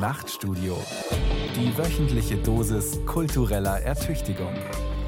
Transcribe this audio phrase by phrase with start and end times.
[0.00, 0.82] Nachtstudio.
[1.54, 4.54] Die wöchentliche Dosis kultureller Ertüchtigung.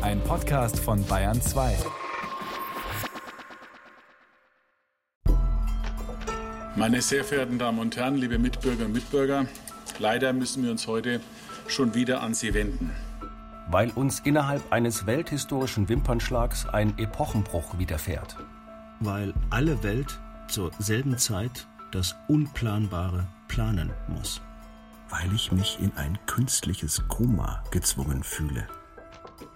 [0.02, 1.78] Ein Podcast von Bayern 2.
[6.76, 9.46] Meine sehr verehrten Damen und Herren, liebe Mitbürger und Mitbürger,
[9.98, 11.22] leider müssen wir uns heute
[11.68, 12.90] schon wieder an Sie wenden.
[13.70, 18.36] Weil uns innerhalb eines welthistorischen Wimpernschlags ein Epochenbruch widerfährt.
[19.00, 24.42] Weil alle Welt zur selben Zeit das Unplanbare planen muss.
[25.12, 28.66] Weil ich mich in ein künstliches Koma gezwungen fühle.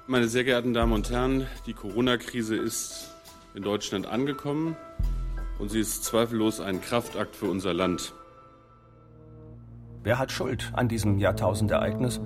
[0.06, 3.08] Meine sehr geehrten Damen und Herren, die Corona-Krise ist
[3.54, 4.76] in Deutschland angekommen
[5.58, 8.12] und sie ist zweifellos ein Kraftakt für unser Land.
[10.02, 12.20] Wer hat Schuld an diesem Jahrtausendereignis?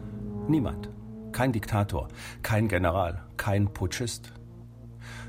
[0.48, 0.90] Niemand.
[1.30, 2.08] Kein Diktator,
[2.42, 4.32] kein General, kein Putschist.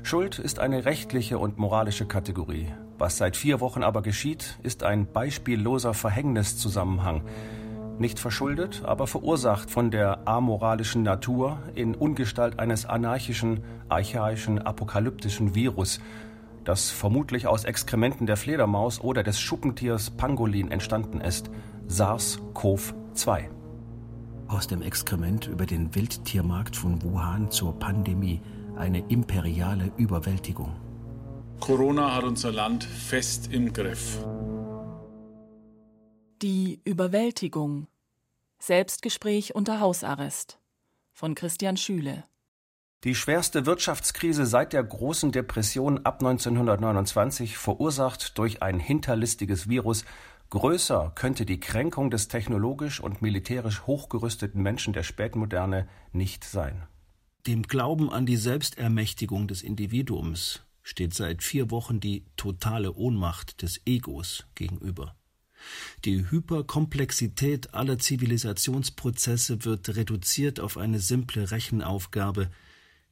[0.02, 2.66] Schuld ist eine rechtliche und moralische Kategorie.
[2.98, 7.22] Was seit vier Wochen aber geschieht, ist ein beispielloser Verhängniszusammenhang.
[7.98, 16.00] Nicht verschuldet, aber verursacht von der amoralischen Natur in Ungestalt eines anarchischen, archaischen, apokalyptischen Virus,
[16.64, 21.50] das vermutlich aus Exkrementen der Fledermaus oder des Schuppentiers Pangolin entstanden ist,
[21.88, 23.48] SARS-CoV-2.
[24.48, 28.40] Aus dem Exkrement über den Wildtiermarkt von Wuhan zur Pandemie
[28.76, 30.72] eine imperiale Überwältigung.
[31.60, 34.18] Corona hat unser Land fest im Griff.
[36.42, 37.86] Die Überwältigung.
[38.58, 40.58] Selbstgespräch unter Hausarrest
[41.12, 42.24] von Christian Schüle.
[43.04, 50.04] Die schwerste Wirtschaftskrise seit der großen Depression ab 1929, verursacht durch ein hinterlistiges Virus,
[50.50, 56.88] größer könnte die Kränkung des technologisch und militärisch hochgerüsteten Menschen der Spätmoderne nicht sein.
[57.46, 63.80] Dem Glauben an die Selbstermächtigung des Individuums steht seit vier Wochen die totale Ohnmacht des
[63.86, 65.14] Egos gegenüber.
[66.04, 72.50] Die Hyperkomplexität aller Zivilisationsprozesse wird reduziert auf eine simple Rechenaufgabe,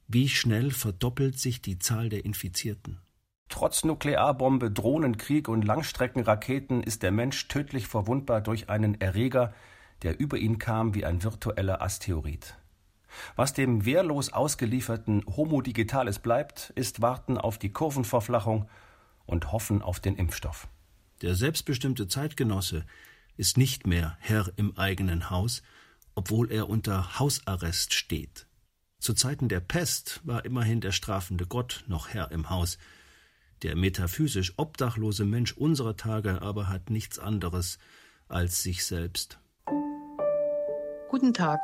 [0.07, 2.99] wie schnell verdoppelt sich die Zahl der Infizierten?
[3.47, 9.53] Trotz Nuklearbombe, Drohnenkrieg und Langstreckenraketen ist der Mensch tödlich verwundbar durch einen Erreger,
[10.03, 12.57] der über ihn kam wie ein virtueller Asteroid.
[13.35, 18.69] Was dem wehrlos ausgelieferten Homo digitalis bleibt, ist Warten auf die Kurvenverflachung
[19.25, 20.67] und Hoffen auf den Impfstoff.
[21.21, 22.83] Der selbstbestimmte Zeitgenosse
[23.37, 25.61] ist nicht mehr Herr im eigenen Haus,
[26.15, 28.47] obwohl er unter Hausarrest steht.
[28.99, 32.77] Zu Zeiten der Pest war immerhin der strafende Gott noch Herr im Haus.
[33.61, 37.77] Der metaphysisch obdachlose Mensch unserer Tage aber hat nichts anderes
[38.27, 39.39] als sich selbst.
[41.09, 41.59] Guten Tag,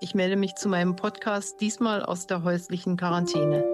[0.00, 3.64] ich melde mich zu meinem Podcast diesmal aus der häuslichen Quarantäne.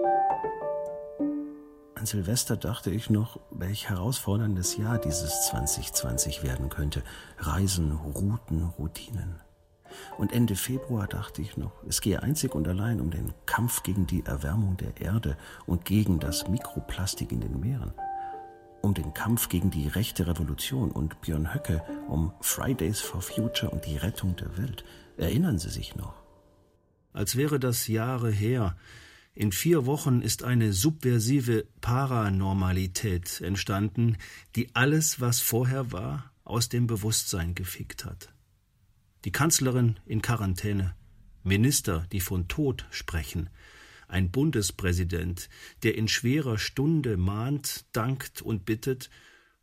[1.95, 7.03] An Silvester dachte ich noch, welch herausforderndes Jahr dieses 2020 werden könnte.
[7.39, 9.39] Reisen, Routen, Routinen.
[10.17, 14.07] Und Ende Februar dachte ich noch, es gehe einzig und allein um den Kampf gegen
[14.07, 17.93] die Erwärmung der Erde und gegen das Mikroplastik in den Meeren.
[18.81, 23.85] Um den Kampf gegen die rechte Revolution und Björn Höcke um Fridays for Future und
[23.85, 24.83] die Rettung der Welt.
[25.17, 26.13] Erinnern Sie sich noch?
[27.13, 28.75] Als wäre das Jahre her.
[29.37, 34.15] In vier Wochen ist eine subversive Paranormalität entstanden,
[34.55, 38.33] die alles, was vorher war, aus dem Bewusstsein gefickt hat.
[39.25, 40.95] Die Kanzlerin in Quarantäne,
[41.43, 43.49] Minister, die von Tod sprechen,
[44.07, 45.49] ein Bundespräsident,
[45.83, 49.09] der in schwerer Stunde mahnt, dankt und bittet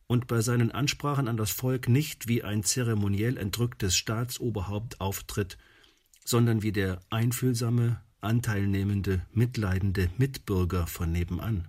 [0.06, 5.56] und bei seinen Ansprachen an das Volk nicht wie ein zeremoniell entrücktes Staatsoberhaupt auftritt,
[6.26, 11.66] sondern wie der einfühlsame, anteilnehmende, mitleidende Mitbürger von nebenan.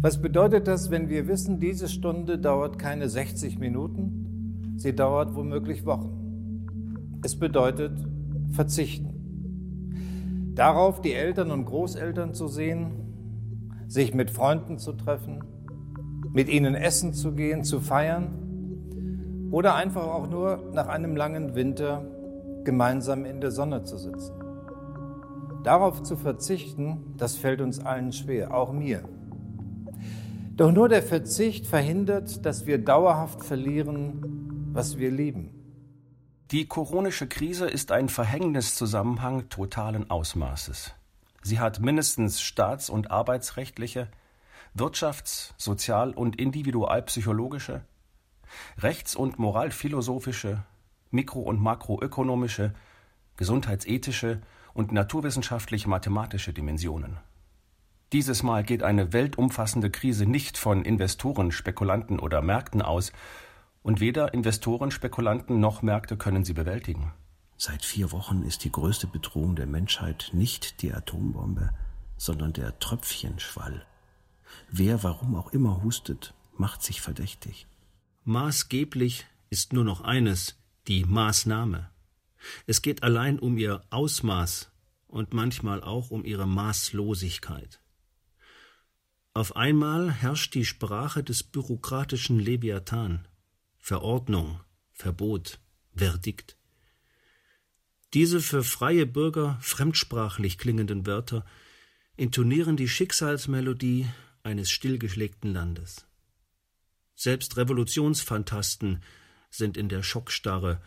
[0.00, 5.84] Was bedeutet das, wenn wir wissen, diese Stunde dauert keine 60 Minuten, sie dauert womöglich
[5.84, 7.18] Wochen?
[7.24, 7.98] Es bedeutet
[8.52, 10.52] verzichten.
[10.54, 12.92] Darauf die Eltern und Großeltern zu sehen,
[13.88, 15.42] sich mit Freunden zu treffen,
[16.32, 22.06] mit ihnen essen zu gehen, zu feiern oder einfach auch nur nach einem langen Winter
[22.62, 24.37] gemeinsam in der Sonne zu sitzen.
[25.64, 29.08] Darauf zu verzichten, das fällt uns allen schwer, auch mir.
[30.56, 35.50] Doch nur der Verzicht verhindert, dass wir dauerhaft verlieren, was wir lieben.
[36.50, 40.94] Die koronische Krise ist ein Verhängniszusammenhang totalen Ausmaßes.
[41.42, 44.08] Sie hat mindestens staats- und arbeitsrechtliche,
[44.74, 47.82] wirtschafts-, sozial- und individualpsychologische,
[48.78, 50.64] rechts- und moralphilosophische,
[51.10, 52.74] mikro- und makroökonomische,
[53.36, 54.40] gesundheitsethische
[54.78, 57.16] und naturwissenschaftlich-mathematische Dimensionen.
[58.12, 63.12] Dieses Mal geht eine weltumfassende Krise nicht von Investoren, Spekulanten oder Märkten aus,
[63.82, 67.12] Und weder Investoren, Spekulanten noch Märkte können sie bewältigen.
[67.56, 71.70] Seit vier Wochen ist die größte Bedrohung der Menschheit nicht die Atombombe,
[72.16, 73.84] sondern der Tröpfchenschwall.
[74.70, 77.66] Wer warum auch immer hustet, macht sich verdächtig.
[78.24, 81.88] Maßgeblich ist nur noch eines, die Maßnahme.
[82.66, 84.70] Es geht allein um ihr Ausmaß
[85.06, 87.80] und manchmal auch um ihre Maßlosigkeit.
[89.34, 93.28] Auf einmal herrscht die Sprache des bürokratischen Leviathan.
[93.78, 94.60] Verordnung,
[94.92, 95.60] Verbot,
[95.94, 96.56] Verdikt.
[98.14, 101.44] Diese für freie Bürger fremdsprachlich klingenden Wörter
[102.16, 104.08] intonieren die Schicksalsmelodie
[104.42, 106.06] eines stillgeschlägten Landes.
[107.14, 109.02] Selbst Revolutionsphantasten
[109.50, 110.80] sind in der Schockstarre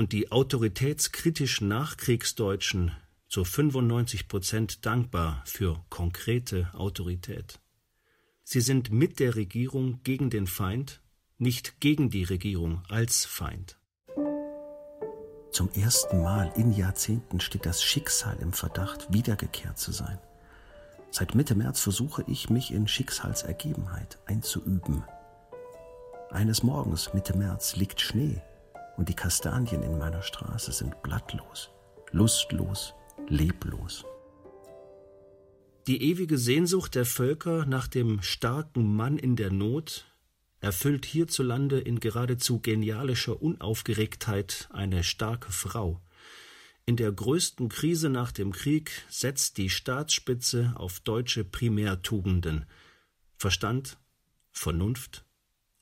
[0.00, 2.92] und die autoritätskritischen Nachkriegsdeutschen
[3.28, 7.60] zu 95 Prozent dankbar für konkrete Autorität.
[8.42, 11.02] Sie sind mit der Regierung gegen den Feind,
[11.36, 13.78] nicht gegen die Regierung als Feind.
[15.50, 20.18] Zum ersten Mal in Jahrzehnten steht das Schicksal im Verdacht, wiedergekehrt zu sein.
[21.10, 25.04] Seit Mitte März versuche ich, mich in Schicksalsergebenheit einzuüben.
[26.30, 28.40] Eines Morgens, Mitte März, liegt Schnee
[29.00, 31.70] und die Kastanien in meiner Straße sind blattlos,
[32.12, 32.92] lustlos,
[33.28, 34.04] leblos.
[35.86, 40.04] Die ewige Sehnsucht der Völker nach dem starken Mann in der Not
[40.60, 46.02] erfüllt hierzulande in geradezu genialischer Unaufgeregtheit eine starke Frau.
[46.84, 52.66] In der größten Krise nach dem Krieg setzt die Staatsspitze auf deutsche Primärtugenden
[53.38, 53.96] Verstand,
[54.50, 55.24] Vernunft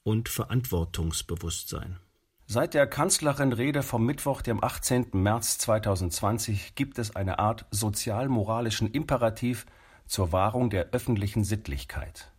[0.05, 1.99] und Verantwortungsbewusstsein.
[2.51, 5.09] Seit der Kanzlerin Rede vom Mittwoch, dem 18.
[5.13, 9.67] März 2020, gibt es eine Art sozialmoralischen Imperativ
[10.07, 12.33] zur Wahrung der öffentlichen Sittlichkeit.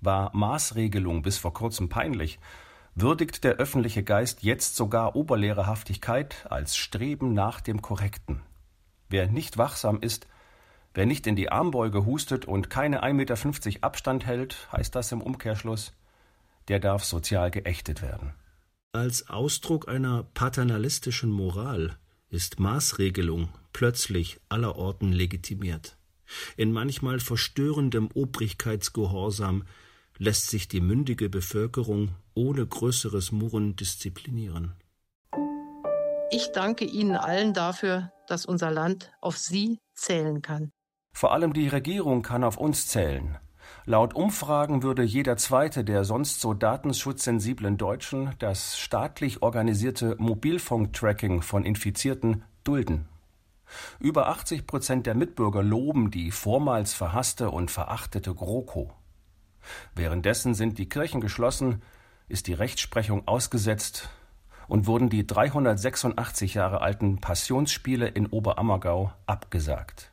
[0.00, 2.40] War Maßregelung bis vor kurzem peinlich,
[2.96, 8.42] würdigt der öffentliche Geist jetzt sogar Oberlehrerhaftigkeit als Streben nach dem Korrekten.
[9.08, 10.26] Wer nicht wachsam ist,
[10.92, 15.22] wer nicht in die Armbeuge hustet und keine 1,50 Meter Abstand hält, heißt das im
[15.22, 15.92] Umkehrschluss,
[16.66, 18.34] der darf sozial geächtet werden.
[18.92, 21.96] Als Ausdruck einer paternalistischen Moral
[22.28, 25.96] ist Maßregelung plötzlich allerorten legitimiert.
[26.56, 29.64] In manchmal verstörendem Obrigkeitsgehorsam
[30.18, 34.72] lässt sich die mündige Bevölkerung ohne größeres Murren disziplinieren.
[36.30, 40.72] Ich danke Ihnen allen dafür, dass unser Land auf Sie zählen kann.
[41.12, 43.38] Vor allem die Regierung kann auf uns zählen.
[43.88, 51.64] Laut Umfragen würde jeder zweite der sonst so datenschutzsensiblen Deutschen das staatlich organisierte Mobilfunktracking von
[51.64, 53.06] Infizierten dulden.
[54.00, 58.92] Über 80 Prozent der Mitbürger loben die vormals verhasste und verachtete GroKo.
[59.94, 61.80] Währenddessen sind die Kirchen geschlossen,
[62.26, 64.08] ist die Rechtsprechung ausgesetzt
[64.66, 70.10] und wurden die 386 Jahre alten Passionsspiele in Oberammergau abgesagt.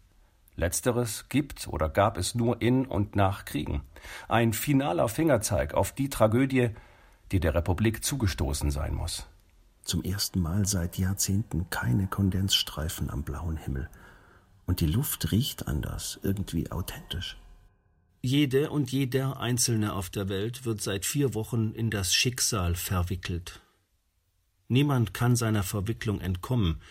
[0.56, 3.82] Letzteres gibt oder gab es nur in und nach Kriegen.
[4.28, 6.70] Ein finaler Fingerzeig auf die Tragödie,
[7.32, 9.26] die der Republik zugestoßen sein muss.
[9.84, 13.90] Zum ersten Mal seit Jahrzehnten keine Kondensstreifen am blauen Himmel.
[14.66, 17.38] Und die Luft riecht anders, irgendwie authentisch.
[18.22, 23.60] Jede und jeder Einzelne auf der Welt wird seit vier Wochen in das Schicksal verwickelt.
[24.70, 26.82] Niemand kann seiner Verwicklung entkommen,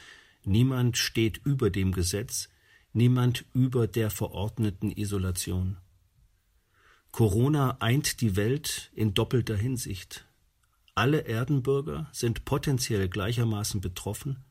[0.44, 2.50] niemand steht über dem Gesetz,
[2.92, 5.78] niemand über der verordneten Isolation.
[7.10, 10.26] Corona eint die Welt in doppelter Hinsicht.
[10.94, 14.44] Alle Erdenbürger sind potenziell gleichermaßen betroffen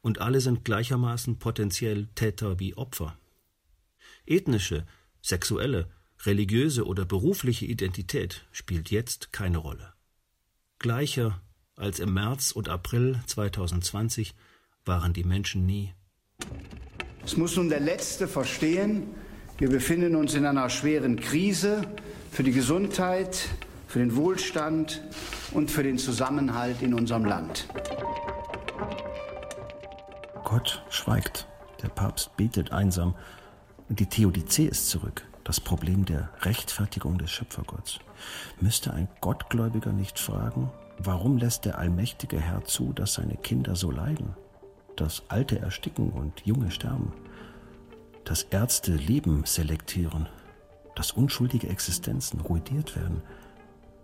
[0.00, 3.18] und alle sind gleichermaßen potenziell Täter wie Opfer.
[4.26, 4.86] Ethnische,
[5.22, 5.90] sexuelle,
[6.24, 9.92] religiöse oder berufliche Identität spielt jetzt keine Rolle.
[10.78, 11.40] Gleicher
[11.76, 14.34] als im März und April 2020
[14.84, 15.94] waren die Menschen nie.
[17.24, 19.04] Es muss nun der Letzte verstehen,
[19.56, 21.82] wir befinden uns in einer schweren Krise
[22.30, 23.48] für die Gesundheit,
[23.88, 25.00] für den Wohlstand
[25.52, 27.68] und für den Zusammenhalt in unserem Land.
[30.42, 31.46] Gott schweigt,
[31.82, 33.14] der Papst betet einsam.
[33.88, 35.24] Und die Theodizee ist zurück.
[35.44, 37.98] Das Problem der Rechtfertigung des Schöpfergotts.
[38.60, 43.90] Müsste ein Gottgläubiger nicht fragen, warum lässt der allmächtige Herr zu, dass seine Kinder so
[43.90, 44.34] leiden,
[44.96, 47.12] dass Alte ersticken und Junge sterben,
[48.24, 50.28] dass Ärzte Leben selektieren,
[50.94, 53.22] dass unschuldige Existenzen ruiniert werden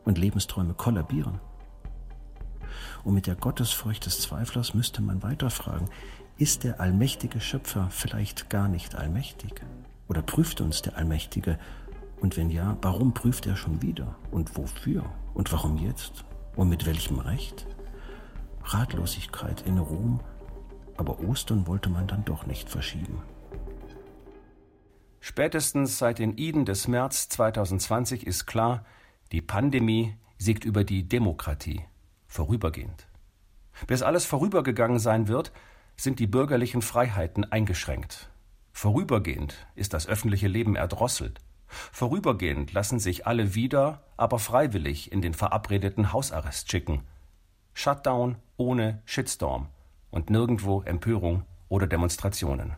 [0.05, 1.41] und Lebensträume kollabieren?
[3.05, 5.89] Und mit der Gottesfurcht des Zweiflers müsste man weiterfragen,
[6.37, 9.63] ist der allmächtige Schöpfer vielleicht gar nicht allmächtig?
[10.09, 11.59] Oder prüft uns der Allmächtige?
[12.21, 14.17] Und wenn ja, warum prüft er schon wieder?
[14.31, 15.05] Und wofür?
[15.35, 16.25] Und warum jetzt?
[16.57, 17.67] Und mit welchem Recht?
[18.65, 20.21] Ratlosigkeit in Rom,
[21.01, 23.23] aber Ostern wollte man dann doch nicht verschieben.
[25.21, 28.85] Spätestens seit den Iden des März 2020 ist klar,
[29.33, 31.87] die Pandemie siegt über die Demokratie,
[32.27, 33.07] vorübergehend.
[33.87, 35.53] Bis alles vorübergegangen sein wird,
[35.97, 38.31] sind die bürgerlichen Freiheiten eingeschränkt.
[38.73, 41.41] Vorübergehend ist das öffentliche Leben erdrosselt.
[41.67, 47.05] Vorübergehend lassen sich alle wieder, aber freiwillig in den verabredeten Hausarrest schicken.
[47.73, 49.69] Shutdown ohne Shitstorm
[50.11, 52.77] und nirgendwo Empörung oder Demonstrationen.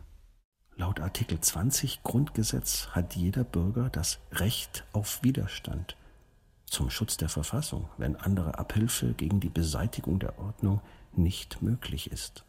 [0.75, 5.95] Laut Artikel 20 Grundgesetz hat jeder Bürger das Recht auf Widerstand
[6.73, 10.81] zum Schutz der Verfassung, wenn andere Abhilfe gegen die Beseitigung der Ordnung
[11.15, 12.45] nicht möglich ist.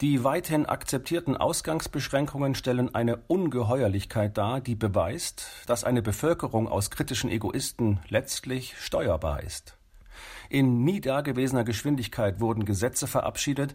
[0.00, 7.30] Die weithin akzeptierten Ausgangsbeschränkungen stellen eine Ungeheuerlichkeit dar, die beweist, dass eine Bevölkerung aus kritischen
[7.30, 9.77] Egoisten letztlich steuerbar ist.
[10.48, 13.74] In nie dagewesener Geschwindigkeit wurden Gesetze verabschiedet,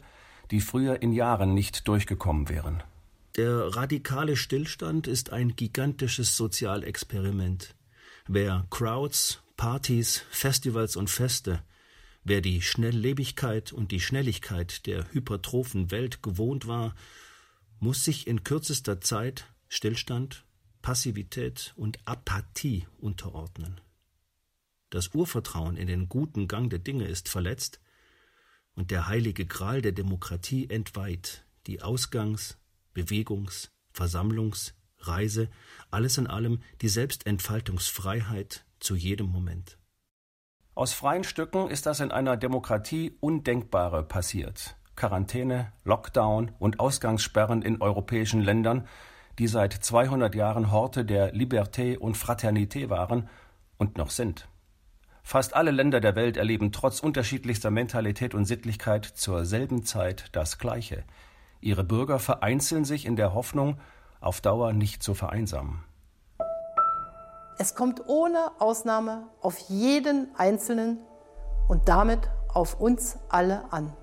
[0.51, 2.83] die früher in Jahren nicht durchgekommen wären.
[3.37, 7.75] Der radikale Stillstand ist ein gigantisches Sozialexperiment.
[8.27, 11.63] Wer Crowds, Partys, Festivals und Feste
[12.25, 16.95] Wer die Schnelllebigkeit und die Schnelligkeit der hypertrophen Welt gewohnt war,
[17.79, 20.45] muss sich in kürzester Zeit Stillstand,
[20.81, 23.81] Passivität und Apathie unterordnen.
[24.93, 27.79] Das Urvertrauen in den guten Gang der Dinge ist verletzt
[28.75, 32.59] und der heilige Gral der Demokratie entweiht, die Ausgangs-,
[32.93, 35.49] Bewegungs-, Versammlungs-, Reise,
[35.89, 39.79] alles in allem die Selbstentfaltungsfreiheit zu jedem Moment.
[40.75, 44.75] Aus freien Stücken ist das in einer Demokratie Undenkbare passiert.
[44.95, 48.87] Quarantäne, Lockdown und Ausgangssperren in europäischen Ländern,
[49.39, 53.27] die seit 200 Jahren Horte der Liberté und Fraternité waren
[53.79, 54.47] und noch sind.
[55.23, 60.59] Fast alle Länder der Welt erleben trotz unterschiedlichster Mentalität und Sittlichkeit zur selben Zeit das
[60.59, 61.05] Gleiche.
[61.61, 63.79] Ihre Bürger vereinzeln sich in der Hoffnung,
[64.19, 65.83] auf Dauer nicht zu vereinsamen.
[67.57, 70.99] Es kommt ohne Ausnahme auf jeden Einzelnen
[71.69, 73.93] und damit auf uns alle an.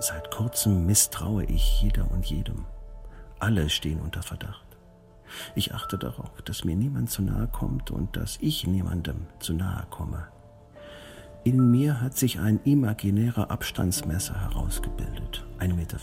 [0.00, 2.66] Seit kurzem misstraue ich jeder und jedem.
[3.38, 4.65] Alle stehen unter Verdacht.
[5.54, 9.86] Ich achte darauf, dass mir niemand zu nahe kommt und dass ich niemandem zu nahe
[9.90, 10.28] komme.
[11.44, 15.98] In mir hat sich ein imaginärer Abstandsmesser herausgebildet, 1,50 Meter.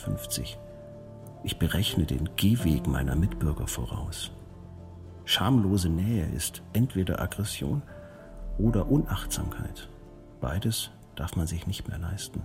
[1.43, 4.31] Ich berechne den Gehweg meiner Mitbürger voraus.
[5.25, 7.81] Schamlose Nähe ist entweder Aggression
[8.57, 9.89] oder Unachtsamkeit.
[10.39, 12.41] Beides darf man sich nicht mehr leisten.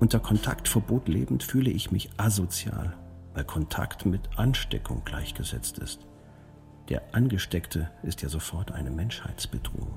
[0.00, 2.94] Unter Kontaktverbot lebend fühle ich mich asozial,
[3.38, 6.04] weil Kontakt mit Ansteckung gleichgesetzt ist.
[6.88, 9.96] Der Angesteckte ist ja sofort eine Menschheitsbedrohung.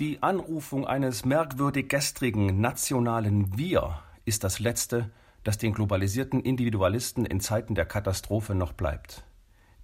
[0.00, 5.10] Die Anrufung eines merkwürdig gestrigen nationalen Wir ist das letzte,
[5.44, 9.22] das den globalisierten Individualisten in Zeiten der Katastrophe noch bleibt.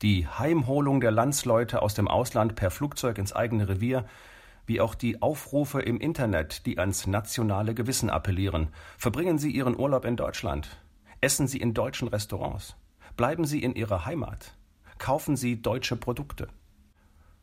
[0.02, 4.06] Die Heimholung der Landsleute aus dem Ausland per Flugzeug ins eigene Revier,
[4.70, 8.68] wie auch die Aufrufe im Internet, die ans nationale Gewissen appellieren.
[8.98, 10.79] Verbringen Sie Ihren Urlaub in Deutschland.
[11.22, 12.76] Essen Sie in deutschen Restaurants.
[13.16, 14.56] Bleiben Sie in Ihrer Heimat.
[14.98, 16.48] Kaufen Sie deutsche Produkte.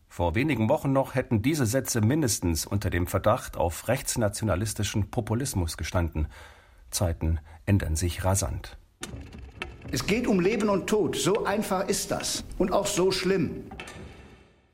[0.09, 6.27] Vor wenigen Wochen noch hätten diese Sätze mindestens unter dem Verdacht auf rechtsnationalistischen Populismus gestanden.
[6.89, 8.77] Zeiten ändern sich rasant.
[9.91, 11.15] Es geht um Leben und Tod.
[11.15, 12.45] So einfach ist das.
[12.57, 13.69] Und auch so schlimm.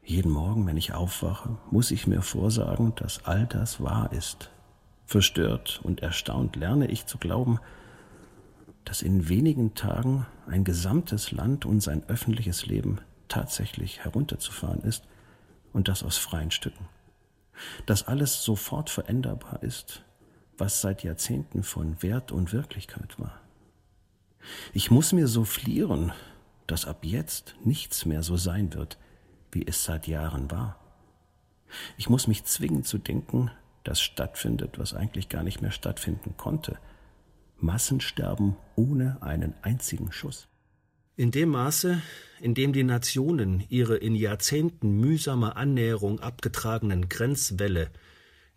[0.02, 4.50] Jeden Morgen, wenn ich aufwache, muss ich mir vorsagen, dass all das wahr ist.
[5.06, 7.60] Verstört und erstaunt lerne ich zu glauben,
[8.86, 15.04] dass in wenigen Tagen ein gesamtes Land und sein öffentliches Leben tatsächlich herunterzufahren ist
[15.72, 16.88] und das aus freien Stücken.
[17.86, 20.04] Dass alles sofort veränderbar ist
[20.58, 23.40] was seit Jahrzehnten von Wert und Wirklichkeit war.
[24.74, 26.12] Ich muss mir so flieren,
[26.68, 28.98] dass ab jetzt nichts mehr so sein wird,
[29.52, 30.80] wie es seit Jahren war.
[31.98, 33.52] Ich muss mich zwingen zu denken,
[33.84, 36.78] dass stattfindet, was eigentlich gar nicht mehr stattfinden konnte.
[37.64, 40.48] Massensterben ohne einen einzigen Schuss.
[41.16, 42.02] In dem Maße,
[42.42, 47.90] in dem die Nationen ihre in Jahrzehnten mühsamer Annäherung abgetragenen Grenzwälle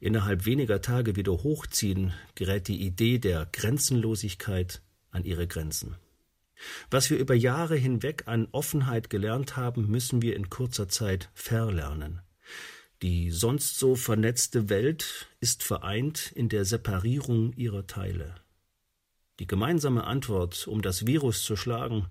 [0.00, 5.96] innerhalb weniger Tage wieder hochziehen, gerät die Idee der Grenzenlosigkeit an ihre Grenzen.
[6.90, 12.20] Was wir über Jahre hinweg an Offenheit gelernt haben, müssen wir in kurzer Zeit verlernen.
[13.02, 18.34] Die sonst so vernetzte Welt ist vereint in der Separierung ihrer Teile.
[19.38, 22.07] Die gemeinsame Antwort, um das Virus zu schlagen,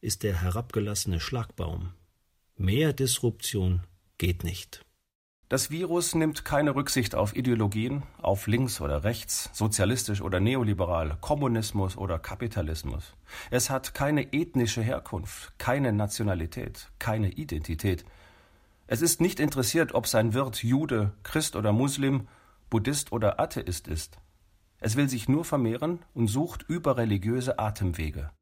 [0.00, 1.94] ist der herabgelassene Schlagbaum.
[2.56, 3.82] Mehr Disruption
[4.18, 4.84] geht nicht.
[5.48, 11.96] Das Virus nimmt keine Rücksicht auf Ideologien, auf links oder rechts, sozialistisch oder neoliberal, Kommunismus
[11.98, 13.12] oder Kapitalismus.
[13.50, 18.04] Es hat keine ethnische Herkunft, keine Nationalität, keine Identität.
[18.86, 22.28] Es ist nicht interessiert, ob sein Wirt Jude, Christ oder Muslim,
[22.70, 24.18] Buddhist oder Atheist ist.
[24.84, 28.32] Es will sich nur vermehren und sucht überreligiöse Atemwege.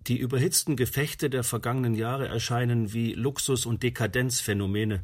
[0.00, 5.02] Die überhitzten Gefechte der vergangenen Jahre erscheinen wie Luxus- und Dekadenzphänomene,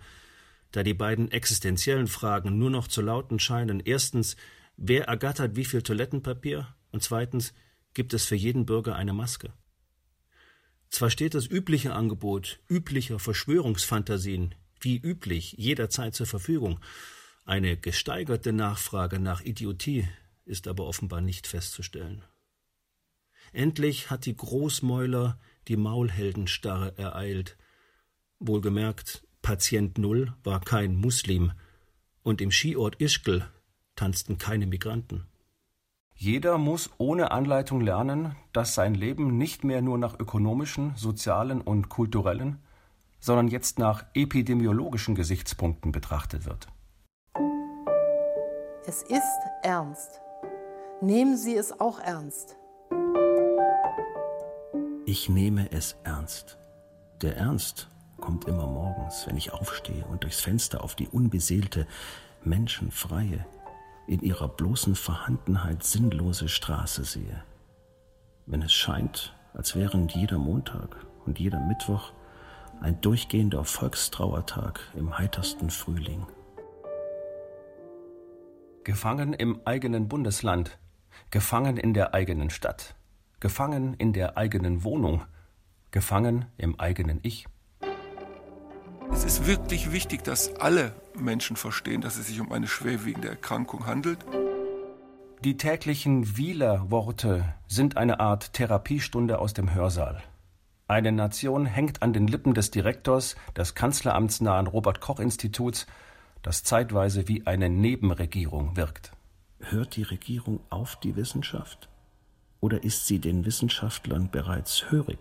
[0.72, 3.80] da die beiden existenziellen Fragen nur noch zu lauten scheinen.
[3.80, 4.36] Erstens,
[4.76, 6.74] wer ergattert wie viel Toilettenpapier?
[6.92, 7.54] Und zweitens,
[7.94, 9.54] gibt es für jeden Bürger eine Maske?
[10.90, 16.78] Zwar steht das übliche Angebot üblicher Verschwörungsfantasien wie üblich jederzeit zur Verfügung,
[17.46, 20.06] eine gesteigerte Nachfrage nach Idiotie
[20.44, 22.22] ist aber offenbar nicht festzustellen.
[23.52, 27.56] Endlich hat die Großmäuler die Maulheldenstarre ereilt.
[28.38, 31.52] Wohlgemerkt, Patient Null war kein Muslim,
[32.22, 33.46] und im Skiort Ischgl
[33.96, 35.26] tanzten keine Migranten.
[36.16, 41.88] Jeder muss ohne Anleitung lernen, dass sein Leben nicht mehr nur nach ökonomischen, sozialen und
[41.88, 42.62] kulturellen,
[43.20, 46.68] sondern jetzt nach epidemiologischen Gesichtspunkten betrachtet wird.
[48.86, 50.23] Es ist ernst.
[51.00, 52.56] Nehmen Sie es auch ernst.
[55.06, 56.58] Ich nehme es ernst.
[57.20, 57.88] Der Ernst
[58.20, 61.86] kommt immer morgens, wenn ich aufstehe und durchs Fenster auf die unbeseelte,
[62.42, 63.44] menschenfreie,
[64.06, 67.42] in ihrer bloßen Vorhandenheit sinnlose Straße sehe.
[68.46, 70.96] Wenn es scheint, als wären jeder Montag
[71.26, 72.12] und jeder Mittwoch
[72.80, 76.26] ein durchgehender Volkstrauertag im heitersten Frühling.
[78.84, 80.78] Gefangen im eigenen Bundesland,
[81.30, 82.94] gefangen in der eigenen Stadt,
[83.40, 85.22] gefangen in der eigenen Wohnung,
[85.90, 87.46] gefangen im eigenen Ich.
[89.12, 93.86] Es ist wirklich wichtig, dass alle Menschen verstehen, dass es sich um eine schwerwiegende Erkrankung
[93.86, 94.18] handelt.
[95.44, 100.22] Die täglichen Wieler-Worte sind eine Art Therapiestunde aus dem Hörsaal.
[100.86, 105.86] Eine Nation hängt an den Lippen des Direktors des kanzleramtsnahen Robert Koch Instituts,
[106.42, 109.12] das zeitweise wie eine Nebenregierung wirkt.
[109.70, 111.88] Hört die Regierung auf die Wissenschaft?
[112.60, 115.18] Oder ist sie den Wissenschaftlern bereits hörig?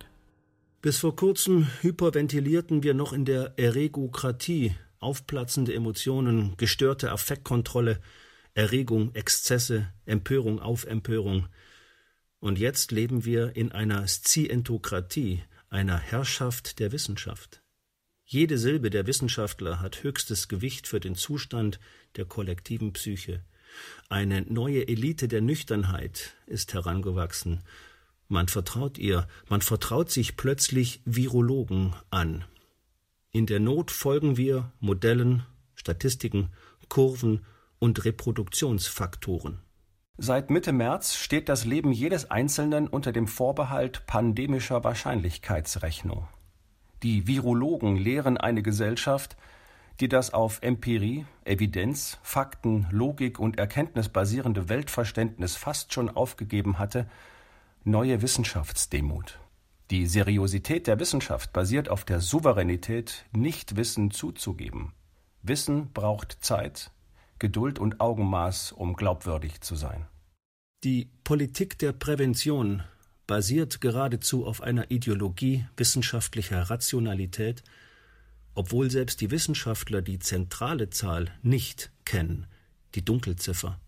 [0.81, 8.01] Bis vor kurzem hyperventilierten wir noch in der Erregokratie, aufplatzende Emotionen, gestörte Affektkontrolle,
[8.53, 11.47] Erregung, Exzesse, Empörung auf Empörung.
[12.39, 17.63] Und jetzt leben wir in einer Scientokratie, einer Herrschaft der Wissenschaft.
[18.25, 21.79] Jede Silbe der Wissenschaftler hat höchstes Gewicht für den Zustand
[22.17, 23.43] der kollektiven Psyche.
[24.09, 27.61] Eine neue Elite der Nüchternheit ist herangewachsen.
[28.27, 32.45] Man vertraut ihr, man vertraut sich plötzlich Virologen an.
[33.31, 35.43] In der Not folgen wir Modellen,
[35.75, 36.49] Statistiken,
[36.89, 37.45] Kurven
[37.79, 39.59] und Reproduktionsfaktoren.
[40.17, 46.27] Seit Mitte März steht das Leben jedes Einzelnen unter dem Vorbehalt pandemischer Wahrscheinlichkeitsrechnung.
[47.01, 49.35] Die Virologen lehren eine Gesellschaft,
[49.99, 57.07] die das auf Empirie, Evidenz, Fakten, Logik und Erkenntnis basierende Weltverständnis fast schon aufgegeben hatte,
[57.83, 59.39] neue Wissenschaftsdemut.
[59.91, 64.93] Die Seriosität der Wissenschaft basiert auf der Souveränität, Nichtwissen zuzugeben.
[65.41, 66.91] Wissen braucht Zeit,
[67.37, 70.07] Geduld und Augenmaß, um glaubwürdig zu sein.
[70.83, 72.83] Die Politik der Prävention
[73.27, 77.63] basiert geradezu auf einer Ideologie wissenschaftlicher Rationalität,
[78.55, 82.47] obwohl selbst die Wissenschaftler die zentrale Zahl nicht kennen,
[82.95, 83.79] die Dunkelziffer.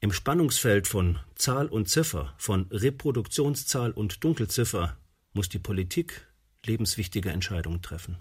[0.00, 4.96] Im Spannungsfeld von Zahl und Ziffer, von Reproduktionszahl und Dunkelziffer
[5.32, 6.26] muss die Politik
[6.64, 8.18] lebenswichtige Entscheidungen treffen.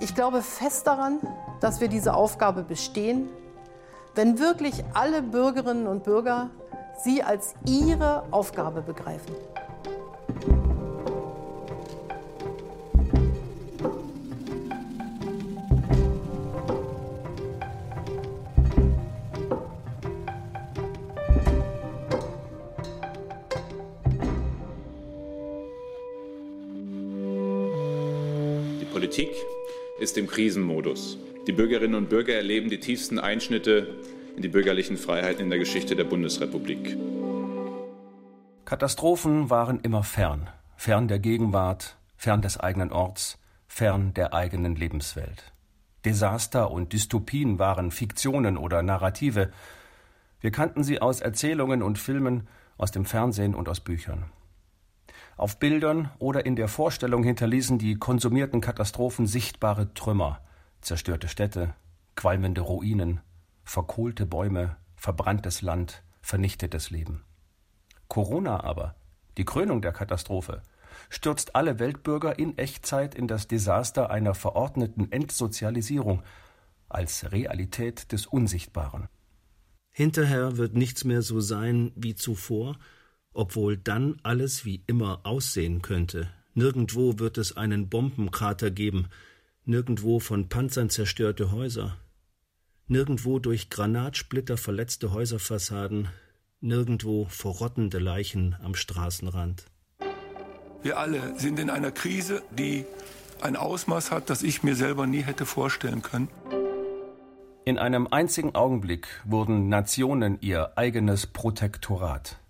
[0.00, 1.18] Ich glaube fest daran,
[1.60, 3.28] dass wir diese Aufgabe bestehen,
[4.14, 6.50] wenn wirklich alle Bürgerinnen und Bürger
[7.02, 9.34] sie als ihre Aufgabe begreifen.
[29.18, 29.44] Politik
[29.98, 31.18] ist im Krisenmodus.
[31.48, 33.96] Die Bürgerinnen und Bürger erleben die tiefsten Einschnitte
[34.36, 36.96] in die bürgerlichen Freiheiten in der Geschichte der Bundesrepublik.
[38.64, 45.52] Katastrophen waren immer fern, fern der Gegenwart, fern des eigenen Orts, fern der eigenen Lebenswelt.
[46.04, 49.50] Desaster und Dystopien waren Fiktionen oder Narrative.
[50.40, 54.30] Wir kannten sie aus Erzählungen und Filmen, aus dem Fernsehen und aus Büchern.
[55.38, 60.40] Auf Bildern oder in der Vorstellung hinterließen die konsumierten Katastrophen sichtbare Trümmer,
[60.80, 61.74] zerstörte Städte,
[62.16, 63.20] qualmende Ruinen,
[63.62, 67.22] verkohlte Bäume, verbranntes Land, vernichtetes Leben.
[68.08, 68.96] Corona aber,
[69.36, 70.60] die Krönung der Katastrophe,
[71.08, 76.24] stürzt alle Weltbürger in Echtzeit in das Desaster einer verordneten Entsozialisierung
[76.88, 79.06] als Realität des Unsichtbaren.
[79.92, 82.76] Hinterher wird nichts mehr so sein wie zuvor,
[83.38, 86.28] obwohl dann alles wie immer aussehen könnte.
[86.54, 89.06] Nirgendwo wird es einen Bombenkrater geben,
[89.64, 91.96] nirgendwo von Panzern zerstörte Häuser,
[92.88, 96.08] nirgendwo durch Granatsplitter verletzte Häuserfassaden,
[96.60, 99.66] nirgendwo verrottende Leichen am Straßenrand.
[100.82, 102.86] Wir alle sind in einer Krise, die
[103.40, 106.28] ein Ausmaß hat, das ich mir selber nie hätte vorstellen können.
[107.64, 112.40] In einem einzigen Augenblick wurden Nationen ihr eigenes Protektorat.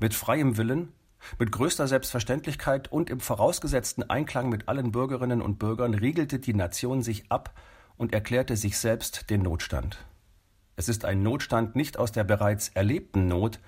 [0.00, 0.92] Mit freiem Willen,
[1.38, 7.02] mit größter Selbstverständlichkeit und im vorausgesetzten Einklang mit allen Bürgerinnen und Bürgern riegelte die Nation
[7.02, 7.54] sich ab
[7.96, 9.98] und erklärte sich selbst den Notstand.
[10.76, 13.60] Es ist ein Notstand nicht aus der bereits erlebten Not,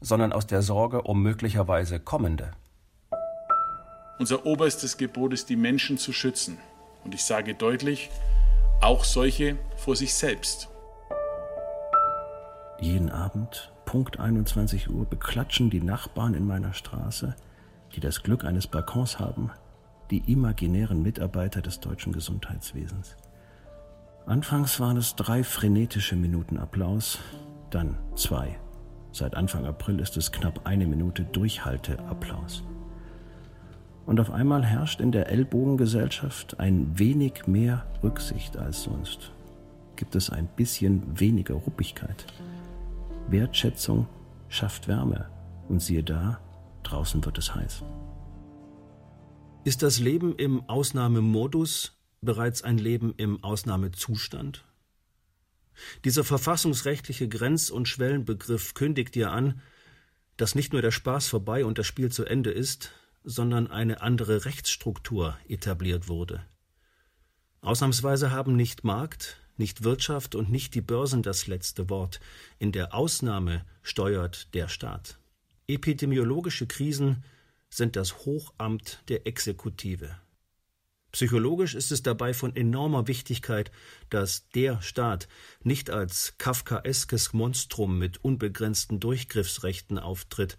[0.00, 2.52] sondern aus der Sorge um möglicherweise kommende.
[4.18, 6.58] Unser oberstes Gebot ist, die Menschen zu schützen.
[7.04, 8.10] Und ich sage deutlich,
[8.80, 10.68] auch solche vor sich selbst.
[12.80, 17.34] Jeden Abend, Punkt 21 Uhr, beklatschen die Nachbarn in meiner Straße,
[17.96, 19.50] die das Glück eines Balkons haben,
[20.10, 23.16] die imaginären Mitarbeiter des deutschen Gesundheitswesens.
[24.26, 27.18] Anfangs waren es drei frenetische Minuten Applaus,
[27.70, 28.58] dann zwei.
[29.10, 32.64] Seit Anfang April ist es knapp eine Minute Durchhalteapplaus.
[34.04, 39.32] Und auf einmal herrscht in der Ellbogengesellschaft ein wenig mehr Rücksicht als sonst.
[39.96, 42.26] Gibt es ein bisschen weniger Ruppigkeit.
[43.30, 44.08] Wertschätzung
[44.48, 45.30] schafft Wärme.
[45.68, 46.40] Und siehe da,
[46.82, 47.84] draußen wird es heiß.
[49.64, 54.64] Ist das Leben im Ausnahmemodus bereits ein Leben im Ausnahmezustand?
[56.04, 59.60] Dieser verfassungsrechtliche Grenz- und Schwellenbegriff kündigt dir an,
[60.38, 62.92] dass nicht nur der Spaß vorbei und das Spiel zu Ende ist,
[63.24, 66.42] sondern eine andere Rechtsstruktur etabliert wurde.
[67.60, 72.20] Ausnahmsweise haben nicht Markt, nicht Wirtschaft und nicht die Börsen das letzte Wort.
[72.58, 75.18] In der Ausnahme steuert der Staat.
[75.66, 77.24] Epidemiologische Krisen
[77.70, 80.16] sind das Hochamt der Exekutive.
[81.12, 83.70] Psychologisch ist es dabei von enormer Wichtigkeit,
[84.10, 85.26] dass der Staat
[85.62, 90.58] nicht als kafkaeskes Monstrum mit unbegrenzten Durchgriffsrechten auftritt,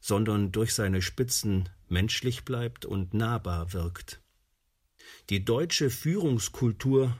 [0.00, 4.20] sondern durch seine Spitzen menschlich bleibt und nahbar wirkt.
[5.30, 7.18] Die deutsche Führungskultur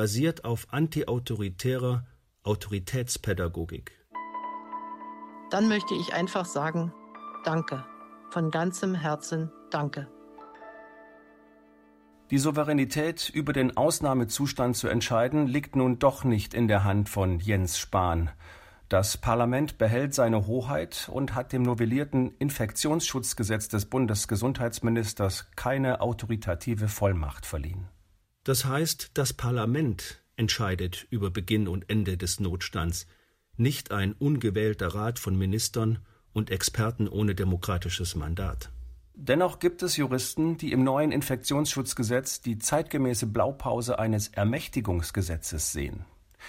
[0.00, 2.06] basiert auf antiautoritärer
[2.42, 3.92] Autoritätspädagogik.
[5.50, 6.94] Dann möchte ich einfach sagen,
[7.44, 7.84] danke.
[8.30, 10.08] Von ganzem Herzen danke.
[12.30, 17.38] Die Souveränität über den Ausnahmezustand zu entscheiden, liegt nun doch nicht in der Hand von
[17.38, 18.30] Jens Spahn.
[18.88, 27.44] Das Parlament behält seine Hoheit und hat dem novellierten Infektionsschutzgesetz des Bundesgesundheitsministers keine autoritative Vollmacht
[27.44, 27.90] verliehen.
[28.44, 33.06] Das heißt, das Parlament entscheidet über Beginn und Ende des Notstands,
[33.56, 35.98] nicht ein ungewählter Rat von Ministern
[36.32, 38.70] und Experten ohne demokratisches Mandat.
[39.14, 46.06] Dennoch gibt es Juristen, die im neuen Infektionsschutzgesetz die zeitgemäße Blaupause eines Ermächtigungsgesetzes sehen.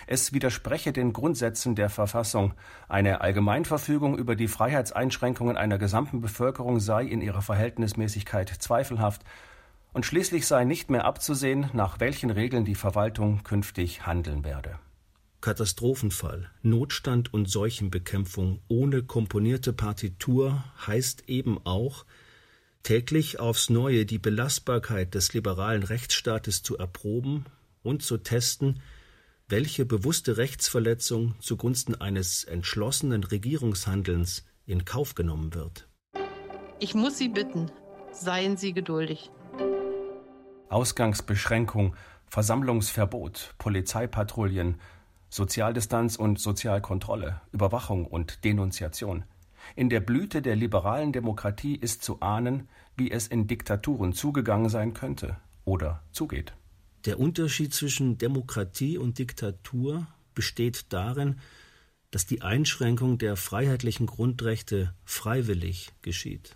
[0.07, 2.53] Es widerspreche den Grundsätzen der Verfassung.
[2.87, 9.25] Eine Allgemeinverfügung über die Freiheitseinschränkungen einer gesamten Bevölkerung sei in ihrer Verhältnismäßigkeit zweifelhaft
[9.93, 14.79] und schließlich sei nicht mehr abzusehen, nach welchen Regeln die Verwaltung künftig handeln werde.
[15.41, 22.05] Katastrophenfall, Notstand und Seuchenbekämpfung ohne komponierte Partitur heißt eben auch,
[22.83, 27.45] täglich aufs Neue die Belastbarkeit des liberalen Rechtsstaates zu erproben
[27.81, 28.81] und zu testen,
[29.47, 35.87] welche bewusste Rechtsverletzung zugunsten eines entschlossenen Regierungshandelns in Kauf genommen wird.
[36.79, 37.71] Ich muss Sie bitten,
[38.11, 39.31] seien Sie geduldig.
[40.71, 41.95] Ausgangsbeschränkung,
[42.27, 44.79] Versammlungsverbot, Polizeipatrouillen,
[45.29, 49.23] Sozialdistanz und Sozialkontrolle, Überwachung und Denunziation.
[49.75, 54.93] In der Blüte der liberalen Demokratie ist zu ahnen, wie es in Diktaturen zugegangen sein
[54.93, 56.53] könnte oder zugeht.
[57.05, 61.39] Der Unterschied zwischen Demokratie und Diktatur besteht darin,
[62.11, 66.55] dass die Einschränkung der freiheitlichen Grundrechte freiwillig geschieht.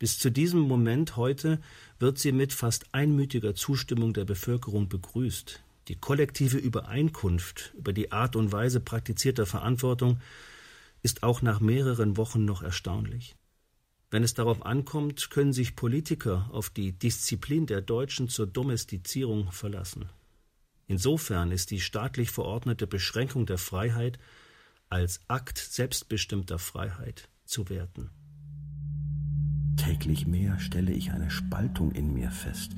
[0.00, 1.60] Bis zu diesem Moment heute
[1.98, 5.62] wird sie mit fast einmütiger Zustimmung der Bevölkerung begrüßt.
[5.88, 10.18] Die kollektive Übereinkunft über die Art und Weise praktizierter Verantwortung
[11.02, 13.36] ist auch nach mehreren Wochen noch erstaunlich.
[14.10, 20.08] Wenn es darauf ankommt, können sich Politiker auf die Disziplin der Deutschen zur Domestizierung verlassen.
[20.86, 24.18] Insofern ist die staatlich verordnete Beschränkung der Freiheit
[24.88, 28.08] als Akt selbstbestimmter Freiheit zu werten.
[29.90, 32.76] Täglich mehr stelle ich eine Spaltung in mir fest.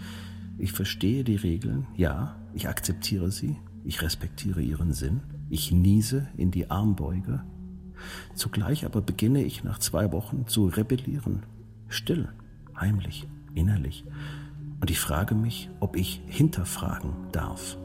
[0.56, 5.20] Ich verstehe die Regeln, ja, ich akzeptiere sie, ich respektiere ihren Sinn,
[5.50, 7.44] ich niese in die Armbeuge.
[8.34, 11.42] Zugleich aber beginne ich nach zwei Wochen zu rebellieren,
[11.88, 12.30] still,
[12.80, 14.06] heimlich, innerlich.
[14.80, 17.76] Und ich frage mich, ob ich hinterfragen darf,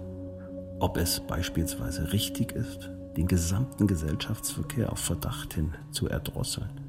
[0.80, 6.87] ob es beispielsweise richtig ist, den gesamten Gesellschaftsverkehr auf Verdacht hin zu erdrosseln,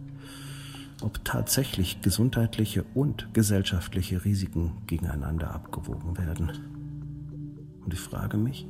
[1.00, 6.50] ob tatsächlich gesundheitliche und gesellschaftliche Risiken gegeneinander abgewogen werden.
[7.84, 8.66] Und ich frage mich,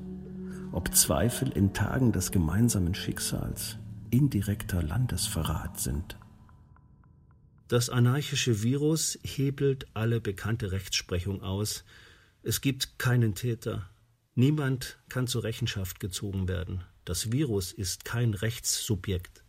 [0.72, 3.78] ob Zweifel in Tagen des gemeinsamen Schicksals
[4.10, 6.18] indirekter Landesverrat sind.
[7.68, 11.84] Das anarchische Virus hebelt alle bekannte Rechtsprechung aus.
[12.42, 13.90] Es gibt keinen Täter.
[14.34, 16.84] Niemand kann zur Rechenschaft gezogen werden.
[17.04, 19.44] Das Virus ist kein Rechtssubjekt.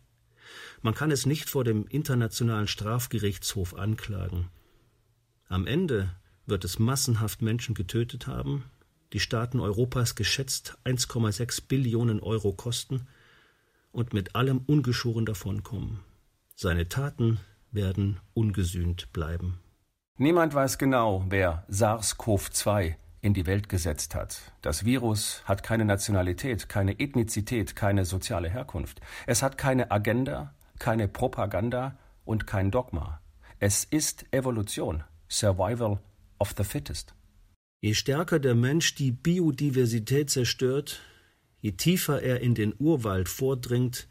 [0.82, 4.48] Man kann es nicht vor dem Internationalen Strafgerichtshof anklagen.
[5.46, 6.14] Am Ende
[6.46, 8.64] wird es massenhaft Menschen getötet haben,
[9.12, 13.08] die Staaten Europas geschätzt 1,6 Billionen Euro kosten
[13.92, 16.00] und mit allem ungeschoren davonkommen.
[16.54, 17.40] Seine Taten
[17.72, 19.58] werden ungesühnt bleiben.
[20.16, 24.52] Niemand weiß genau, wer SARS-CoV-2 in die Welt gesetzt hat.
[24.62, 29.00] Das Virus hat keine Nationalität, keine Ethnizität, keine soziale Herkunft.
[29.26, 33.20] Es hat keine Agenda, keine Propaganda und kein Dogma.
[33.60, 36.00] Es ist Evolution, Survival
[36.40, 37.14] of the Fittest.
[37.80, 41.00] Je stärker der Mensch die Biodiversität zerstört,
[41.60, 44.08] je tiefer er in den Urwald vordringt,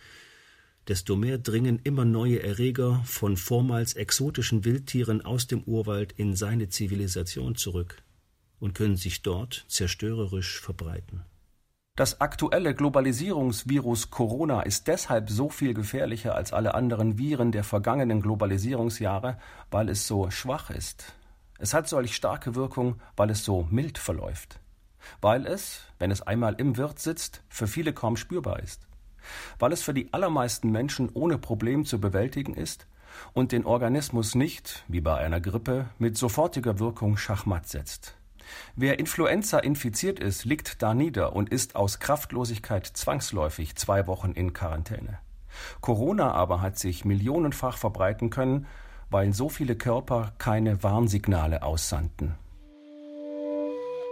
[0.88, 6.70] desto mehr dringen immer neue Erreger von vormals exotischen Wildtieren aus dem Urwald in seine
[6.70, 8.02] Zivilisation zurück
[8.60, 11.24] und können sich dort zerstörerisch verbreiten.
[12.00, 18.22] Das aktuelle Globalisierungsvirus Corona ist deshalb so viel gefährlicher als alle anderen Viren der vergangenen
[18.22, 19.38] Globalisierungsjahre,
[19.70, 21.12] weil es so schwach ist.
[21.58, 24.62] Es hat solch starke Wirkung, weil es so mild verläuft.
[25.20, 28.88] Weil es, wenn es einmal im Wirt sitzt, für viele kaum spürbar ist.
[29.60, 32.88] Weil es für die allermeisten Menschen ohne Problem zu bewältigen ist
[33.34, 38.16] und den Organismus nicht, wie bei einer Grippe, mit sofortiger Wirkung schachmatt setzt.
[38.76, 44.54] Wer Influenza infiziert ist, liegt da nieder und ist aus Kraftlosigkeit zwangsläufig zwei Wochen in
[44.54, 45.20] Quarantäne.
[45.82, 48.68] Corona aber hat sich millionenfach verbreiten können,
[49.10, 52.36] weil so viele Körper keine Warnsignale aussandten.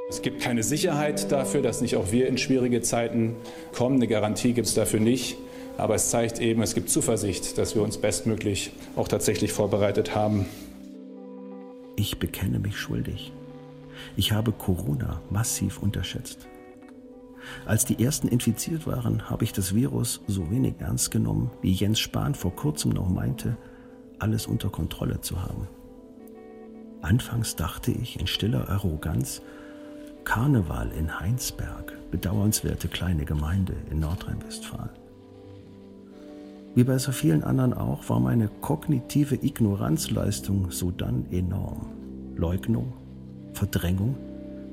[0.09, 3.35] Es gibt keine Sicherheit dafür, dass nicht auch wir in schwierige Zeiten
[3.73, 3.97] kommen.
[3.97, 5.37] Eine Garantie gibt es dafür nicht.
[5.77, 10.45] Aber es zeigt eben, es gibt Zuversicht, dass wir uns bestmöglich auch tatsächlich vorbereitet haben.
[11.97, 13.31] Ich bekenne mich schuldig.
[14.17, 16.47] Ich habe Corona massiv unterschätzt.
[17.67, 21.99] Als die ersten infiziert waren, habe ich das Virus so wenig ernst genommen, wie Jens
[21.99, 23.55] Spahn vor kurzem noch meinte,
[24.17, 25.67] alles unter Kontrolle zu haben.
[27.01, 29.43] Anfangs dachte ich in stiller Arroganz,
[30.23, 34.89] Karneval in Heinsberg, bedauernswerte kleine Gemeinde in Nordrhein-Westfalen.
[36.73, 41.85] Wie bei so vielen anderen auch, war meine kognitive Ignoranzleistung sodann enorm.
[42.35, 42.93] Leugnung,
[43.57, 44.15] Verdrängung,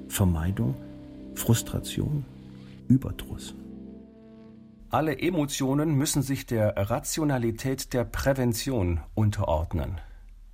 [0.09, 0.75] Vermeidung,
[1.35, 2.23] Frustration,
[2.87, 3.55] Überdruss.
[4.91, 10.03] Alle Emotionen müssen sich der Rationalität der Prävention unterordnen.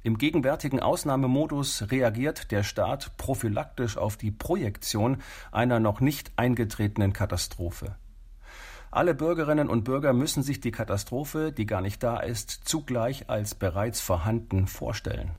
[0.05, 5.16] Im gegenwärtigen Ausnahmemodus reagiert der Staat prophylaktisch auf die Projektion
[5.51, 7.97] einer noch nicht eingetretenen Katastrophe.
[8.93, 13.57] Alle Bürgerinnen und Bürger müssen sich die Katastrophe, die gar nicht da ist, zugleich als
[13.57, 15.33] bereits vorhanden vorstellen.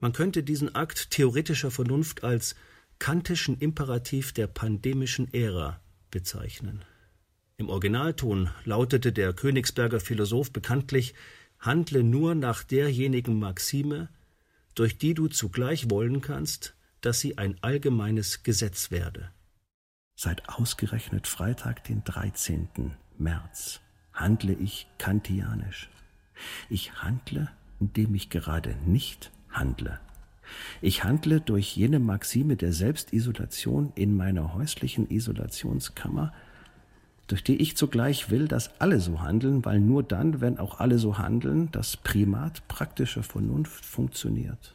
[0.00, 2.56] Man könnte diesen Akt theoretischer Vernunft als
[2.98, 6.84] kantischen Imperativ der pandemischen Ära bezeichnen.
[7.58, 11.14] Im Originalton lautete der Königsberger Philosoph bekanntlich
[11.58, 14.08] Handle nur nach derjenigen Maxime,
[14.74, 19.30] durch die du zugleich wollen kannst, dass sie ein allgemeines Gesetz werde.
[20.16, 22.94] Seit ausgerechnet Freitag, den 13.
[23.18, 23.80] März,
[24.14, 25.90] handle ich kantianisch.
[26.70, 30.00] Ich handle, indem ich gerade nicht handle.
[30.80, 36.32] Ich handle durch jene Maxime der Selbstisolation in meiner häuslichen Isolationskammer,
[37.26, 40.98] durch die ich zugleich will, dass alle so handeln, weil nur dann, wenn auch alle
[40.98, 44.74] so handeln, das Primat praktischer Vernunft funktioniert.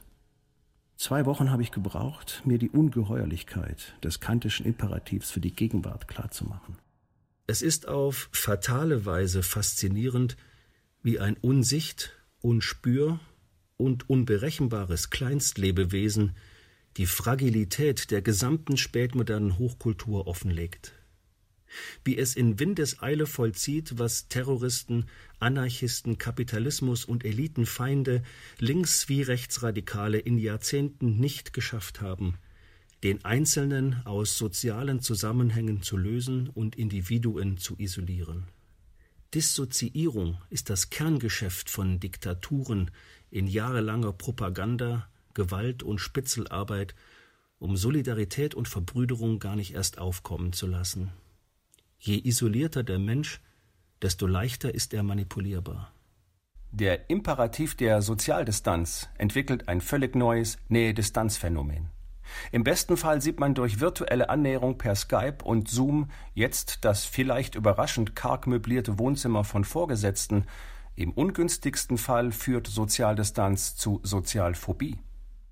[0.96, 6.78] Zwei Wochen habe ich gebraucht, mir die Ungeheuerlichkeit des kantischen Imperativs für die Gegenwart klarzumachen.
[7.48, 10.38] Es ist auf fatale Weise faszinierend,
[11.04, 13.20] wie ein Unsicht, Unspür
[13.78, 16.36] und unberechenbares Kleinstlebewesen
[16.98, 20.94] die Fragilität der gesamten spätmodernen Hochkultur offenlegt.
[22.06, 25.06] Wie es in Windeseile vollzieht, was Terroristen,
[25.40, 28.24] Anarchisten, Kapitalismus und Elitenfeinde,
[28.60, 32.38] links wie rechtsradikale in Jahrzehnten nicht geschafft haben,
[33.04, 38.46] den Einzelnen aus sozialen Zusammenhängen zu lösen und Individuen zu isolieren.
[39.36, 42.89] Dissoziierung ist das Kerngeschäft von Diktaturen
[43.30, 46.95] in jahrelanger Propaganda, Gewalt und Spitzelarbeit,
[47.60, 51.12] um Solidarität und Verbrüderung gar nicht erst aufkommen zu lassen.
[52.00, 53.41] Je isolierter der Mensch,
[54.02, 55.91] desto leichter ist er manipulierbar.
[56.71, 61.89] Der Imperativ der Sozialdistanz entwickelt ein völlig neues Nähe-Distanz-Phänomen.
[62.52, 67.56] Im besten Fall sieht man durch virtuelle Annäherung per Skype und Zoom jetzt das vielleicht
[67.56, 70.46] überraschend karg möblierte Wohnzimmer von Vorgesetzten.
[70.96, 74.98] Im ungünstigsten Fall führt Sozialdistanz zu Sozialphobie.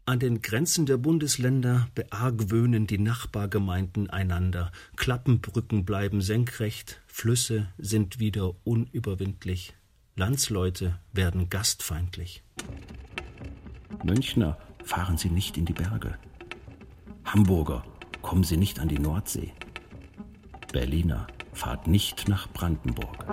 [0.05, 4.71] An den Grenzen der Bundesländer beargwöhnen die Nachbargemeinden einander.
[4.97, 9.75] Klappenbrücken bleiben senkrecht, Flüsse sind wieder unüberwindlich.
[10.15, 12.43] Landsleute werden gastfeindlich.
[14.03, 16.17] Münchner, fahren Sie nicht in die Berge.
[17.25, 17.83] Hamburger,
[18.21, 19.53] kommen Sie nicht an die Nordsee.
[20.71, 23.25] Berliner, fahrt nicht nach Brandenburg.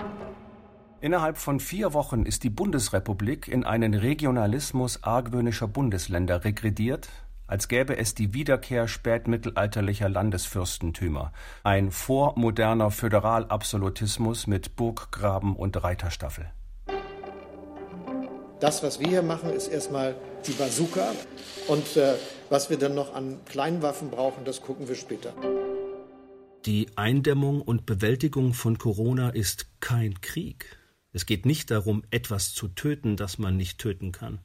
[1.01, 7.09] Innerhalb von vier Wochen ist die Bundesrepublik in einen Regionalismus argwöhnischer Bundesländer regrediert,
[7.47, 11.33] als gäbe es die Wiederkehr spätmittelalterlicher Landesfürstentümer,
[11.65, 16.53] ein vormoderner Föderalabsolutismus mit Burggraben und Reiterstaffel.
[18.61, 20.15] Das, was wir hier machen, ist erstmal
[20.47, 21.13] die Bazooka.
[21.67, 22.15] Und äh,
[22.51, 25.33] was wir dann noch an Kleinwaffen brauchen, das gucken wir später.
[26.67, 30.77] Die Eindämmung und Bewältigung von Corona ist kein Krieg.
[31.13, 34.41] Es geht nicht darum, etwas zu töten, das man nicht töten kann.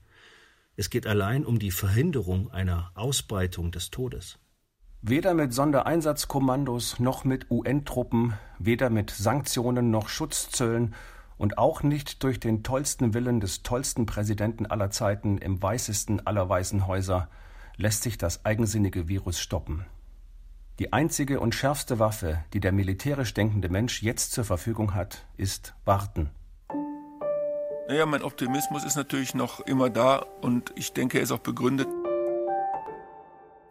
[0.77, 4.39] Es geht allein um die Verhinderung einer Ausbreitung des Todes.
[5.01, 10.95] Weder mit Sondereinsatzkommandos noch mit UN-Truppen, weder mit Sanktionen noch Schutzzöllen
[11.37, 16.47] und auch nicht durch den tollsten Willen des tollsten Präsidenten aller Zeiten im weißesten aller
[16.47, 17.29] weißen Häuser
[17.77, 19.85] lässt sich das eigensinnige Virus stoppen.
[20.79, 25.73] Die einzige und schärfste Waffe, die der militärisch denkende Mensch jetzt zur Verfügung hat, ist
[25.85, 26.29] Warten.
[27.87, 31.87] Naja, mein Optimismus ist natürlich noch immer da und ich denke, er ist auch begründet.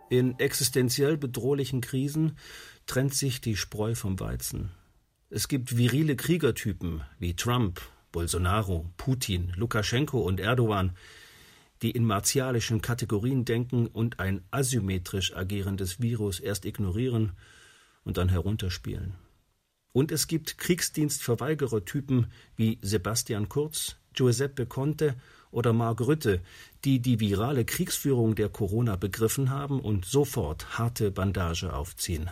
[0.08, 2.38] In existenziell bedrohlichen Krisen
[2.86, 4.70] trennt sich die Spreu vom Weizen.
[5.36, 7.80] Es gibt virile Kriegertypen wie Trump,
[8.12, 10.96] Bolsonaro, Putin, Lukaschenko und Erdogan,
[11.82, 17.32] die in martialischen Kategorien denken und ein asymmetrisch agierendes Virus erst ignorieren
[18.04, 19.14] und dann herunterspielen.
[19.92, 25.16] Und es gibt Kriegsdienstverweigerertypen wie Sebastian Kurz, Giuseppe Conte
[25.50, 26.42] oder Mark Rütte,
[26.84, 32.30] die die virale Kriegsführung der Corona begriffen haben und sofort harte Bandage aufziehen.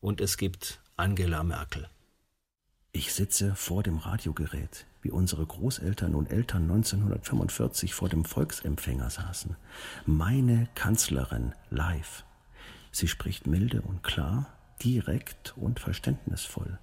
[0.00, 1.88] Und es gibt Angela Merkel.
[2.92, 9.54] Ich sitze vor dem Radiogerät, wie unsere Großeltern und Eltern 1945 vor dem Volksempfänger saßen.
[10.06, 12.24] Meine Kanzlerin live.
[12.90, 14.46] Sie spricht milde und klar,
[14.82, 16.80] direkt und verständnisvoll.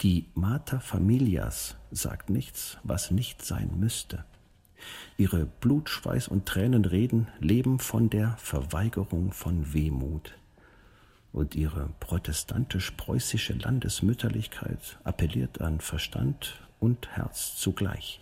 [0.00, 4.24] Die Mater Familias sagt nichts, was nicht sein müsste.
[5.16, 10.34] Ihre Blut, Schweiß und Tränenreden leben von der Verweigerung von Wehmut.
[11.32, 18.20] Und ihre protestantisch-preußische Landesmütterlichkeit appelliert an Verstand und Herz zugleich.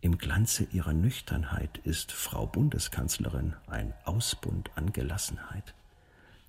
[0.00, 5.74] Im Glanze ihrer Nüchternheit ist Frau Bundeskanzlerin ein Ausbund an Gelassenheit.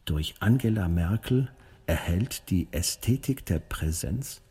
[0.06, 1.50] Durch Angela Merkel
[1.86, 4.42] erhält die Ästhetik der Präsenz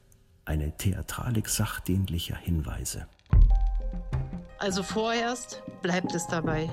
[0.44, 3.06] eine Theatralik sachdienlicher Hinweise.
[4.58, 6.68] Also vorerst bleibt es dabei.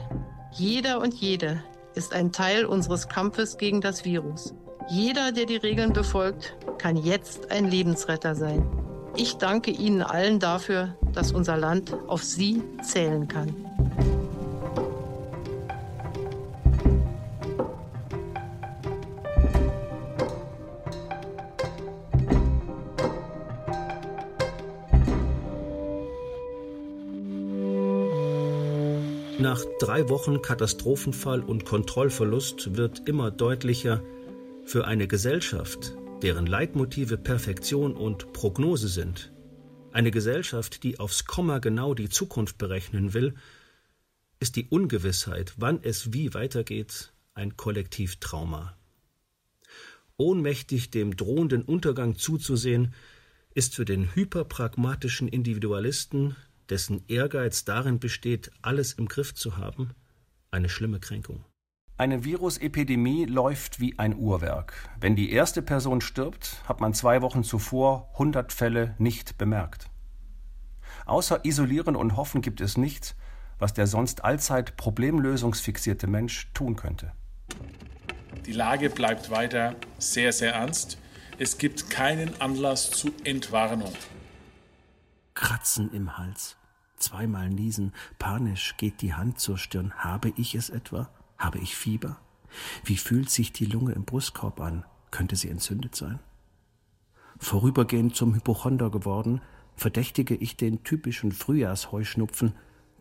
[0.54, 1.62] Jeder und jede
[1.95, 4.53] ist ein Teil unseres Kampfes gegen das Virus.
[4.89, 8.67] Jeder, der die Regeln befolgt, kann jetzt ein Lebensretter sein.
[9.15, 13.73] Ich danke Ihnen allen dafür, dass unser Land auf Sie zählen kann.
[29.54, 34.04] Nach drei Wochen Katastrophenfall und Kontrollverlust wird immer deutlicher,
[34.65, 35.93] für eine Gesellschaft,
[36.23, 39.31] deren Leitmotive Perfektion und Prognose sind,
[39.91, 43.35] eine Gesellschaft, die aufs Komma genau die Zukunft berechnen will,
[44.39, 48.75] ist die Ungewissheit, wann es wie weitergeht, ein Kollektivtrauma.
[50.17, 52.95] Ohnmächtig dem drohenden Untergang zuzusehen,
[53.54, 56.35] ist für den hyperpragmatischen Individualisten
[56.70, 59.92] dessen Ehrgeiz darin besteht, alles im Griff zu haben,
[60.52, 61.46] eine schlimme Kränkung.
[61.96, 64.74] Eine Virusepidemie läuft wie ein Uhrwerk.
[65.00, 69.90] Wenn die erste Person stirbt, hat man zwei Wochen zuvor 100 Fälle nicht bemerkt.
[71.06, 73.16] Außer isolieren und hoffen gibt es nichts,
[73.60, 77.12] was der sonst allzeit problemlösungsfixierte Mensch tun könnte.
[78.46, 80.98] Die Lage bleibt weiter sehr, sehr ernst.
[81.38, 83.94] Es gibt keinen Anlass zu Entwarnung.
[85.34, 86.58] Kratzen im Hals,
[86.98, 89.94] zweimal niesen, panisch geht die Hand zur Stirn.
[89.96, 91.10] Habe ich es etwa?
[91.38, 92.17] Habe ich Fieber?
[92.84, 94.86] Wie fühlt sich die Lunge im Brustkorb an?
[95.12, 96.19] Könnte sie entzündet sein?
[97.40, 99.42] Vorübergehend zum Hypochonder geworden,
[99.75, 102.54] verdächtige ich den typischen Frühjahrsheuschnupfen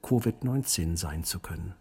[0.03, 1.75] Covid-19 sein zu können.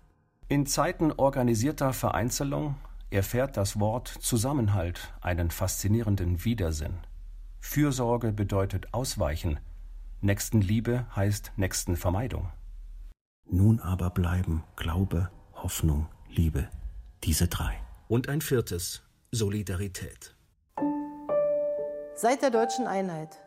[0.48, 2.76] In Zeiten organisierter Vereinzelung
[3.10, 6.98] erfährt das Wort Zusammenhalt einen faszinierenden Widersinn.
[7.60, 9.60] Fürsorge bedeutet Ausweichen,
[10.24, 12.52] Nächstenliebe heißt Nächstenvermeidung.
[13.50, 16.70] Nun aber bleiben Glaube, Hoffnung, Liebe,
[17.24, 17.74] diese drei.
[18.08, 19.02] Und ein viertes,
[19.32, 20.36] Solidarität.
[22.14, 23.40] Seit der deutschen Einheit,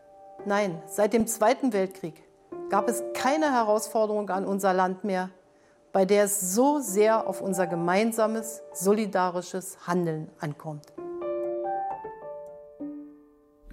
[0.45, 2.21] nein, seit dem Zweiten Weltkrieg,
[2.69, 5.29] gab es keine Herausforderung an unser Land mehr,
[5.93, 10.87] bei der es so sehr auf unser gemeinsames, solidarisches Handeln ankommt.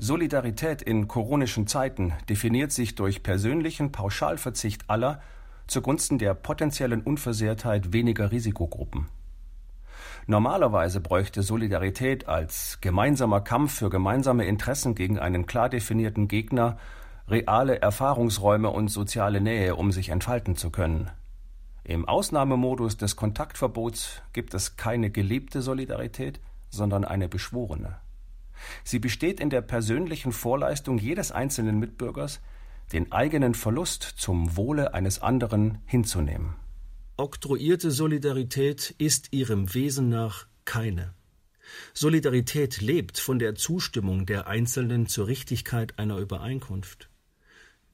[0.04, 5.22] Solidarität in koronischen Zeiten definiert sich durch persönlichen Pauschalverzicht aller
[5.68, 9.06] zugunsten der potenziellen Unversehrtheit weniger Risikogruppen.
[10.26, 16.78] Normalerweise bräuchte Solidarität als gemeinsamer Kampf für gemeinsame Interessen gegen einen klar definierten Gegner
[17.28, 21.12] reale Erfahrungsräume und soziale Nähe, um sich entfalten zu können.
[21.84, 26.40] Im Ausnahmemodus des Kontaktverbots gibt es keine gelebte Solidarität,
[26.70, 27.98] sondern eine beschworene.
[28.84, 32.40] Sie besteht in der persönlichen Vorleistung jedes einzelnen Mitbürgers,
[32.92, 36.54] den eigenen Verlust zum Wohle eines anderen hinzunehmen.
[37.16, 41.14] Oktroyierte Solidarität ist ihrem Wesen nach keine.
[41.94, 47.08] Solidarität lebt von der Zustimmung der Einzelnen zur Richtigkeit einer Übereinkunft.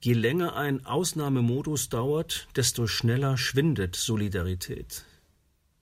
[0.01, 5.05] Je länger ein Ausnahmemodus dauert, desto schneller schwindet Solidarität.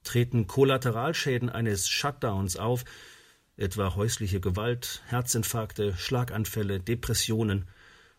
[0.05, 2.85] Treten Kollateralschäden eines Shutdowns auf,
[3.57, 7.67] etwa häusliche Gewalt, Herzinfarkte, Schlaganfälle, Depressionen,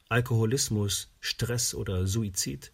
[0.09, 2.71] Alkoholismus, Stress oder Suizid,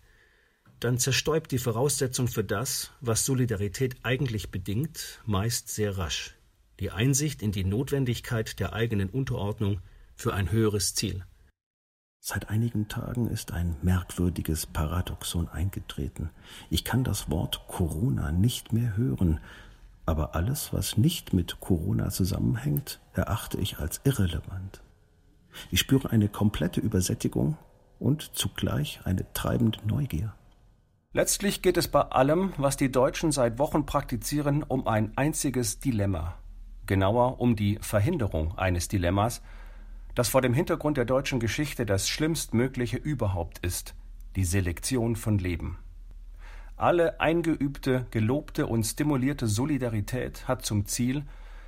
[0.79, 6.35] dann zerstäubt die Voraussetzung für das, was Solidarität eigentlich bedingt, meist sehr rasch.
[6.79, 9.79] Die Einsicht in die Notwendigkeit der eigenen Unterordnung
[10.15, 11.23] für ein höheres Ziel.
[12.19, 16.29] Seit einigen Tagen ist ein merkwürdiges Paradoxon eingetreten.
[16.69, 19.39] Ich kann das Wort Corona nicht mehr hören,
[20.05, 24.81] aber alles, was nicht mit Corona zusammenhängt, erachte ich als irrelevant.
[25.71, 27.57] Ich spüre eine komplette Übersättigung
[27.99, 30.33] und zugleich eine treibende Neugier.
[31.13, 36.35] Letztlich geht es bei allem, was die Deutschen seit Wochen praktizieren, um ein einziges Dilemma.
[36.87, 39.41] Genauer um die Verhinderung eines Dilemmas,
[40.15, 43.95] das vor dem Hintergrund der deutschen Geschichte das schlimmstmögliche überhaupt ist,
[44.35, 45.77] die Selektion von Leben.
[46.75, 51.23] Alle eingeübte, gelobte und stimulierte Solidarität hat zum Ziel,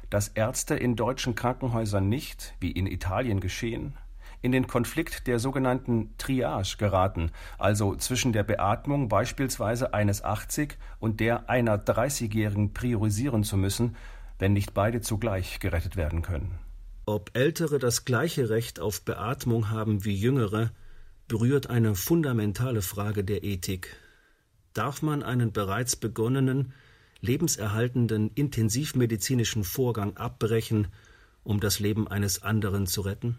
[0.09, 3.97] dass Ärzte in deutschen Krankenhäusern nicht, wie in Italien geschehen,
[4.41, 11.19] in den Konflikt der sogenannten Triage geraten, also zwischen der Beatmung beispielsweise eines 80 und
[11.19, 13.95] der einer 30-Jährigen priorisieren zu müssen,
[14.39, 16.59] wenn nicht beide zugleich gerettet werden können.
[17.05, 20.71] Ob Ältere das gleiche Recht auf Beatmung haben wie Jüngere,
[21.27, 23.95] berührt eine fundamentale Frage der Ethik.
[24.75, 26.73] Darf man einen bereits begonnenen,
[27.21, 30.89] lebenserhaltenden intensivmedizinischen Vorgang abbrechen,
[31.45, 33.37] um das Leben eines anderen zu retten?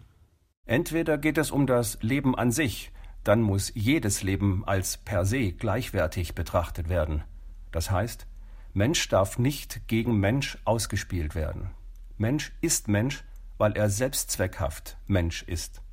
[0.65, 2.91] Entweder geht es um das Leben an sich,
[3.23, 7.23] dann muss jedes Leben als per se gleichwertig betrachtet werden.
[7.71, 8.25] Das heißt,
[8.73, 11.69] Mensch darf nicht gegen Mensch ausgespielt werden.
[12.17, 13.23] Mensch ist Mensch,
[13.59, 15.83] weil er selbstzweckhaft Mensch ist.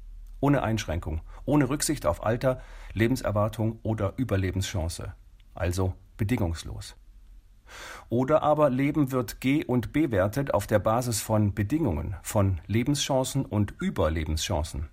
[0.40, 2.62] Ohne Einschränkung, ohne Rücksicht auf Alter,
[2.94, 5.12] Lebenserwartung oder Überlebenschance.
[5.54, 6.96] Also bedingungslos.
[8.08, 13.74] Oder aber Leben wird G- und bewertet auf der Basis von Bedingungen, von Lebenschancen und
[13.80, 14.88] Überlebenschancen.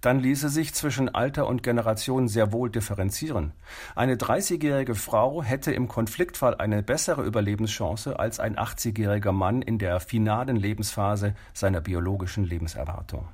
[0.00, 3.52] Dann ließe sich zwischen Alter und Generation sehr wohl differenzieren.
[3.94, 10.00] Eine 30-jährige Frau hätte im Konfliktfall eine bessere Überlebenschance als ein 80-jähriger Mann in der
[10.00, 13.28] finalen Lebensphase seiner biologischen Lebenserwartung.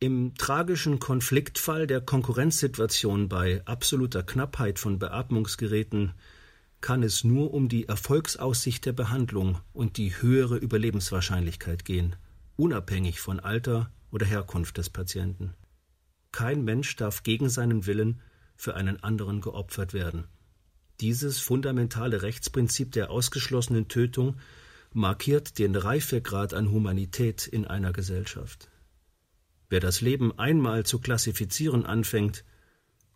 [0.00, 6.12] Im tragischen Konfliktfall der Konkurrenzsituation bei absoluter Knappheit von Beatmungsgeräten
[6.80, 12.14] kann es nur um die Erfolgsaussicht der Behandlung und die höhere Überlebenswahrscheinlichkeit gehen,
[12.54, 15.54] unabhängig von Alter oder Herkunft des Patienten.
[16.30, 18.20] Kein Mensch darf gegen seinen Willen
[18.54, 20.28] für einen anderen geopfert werden.
[21.00, 24.36] Dieses fundamentale Rechtsprinzip der ausgeschlossenen Tötung
[24.92, 28.70] markiert den Reifegrad an Humanität in einer Gesellschaft.
[29.70, 32.42] Wer das Leben einmal zu klassifizieren anfängt,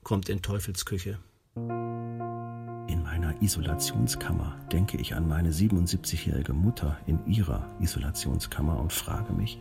[0.03, 1.19] kommt in Teufelsküche.
[1.57, 9.61] In meiner Isolationskammer denke ich an meine 77-jährige Mutter in ihrer Isolationskammer und frage mich,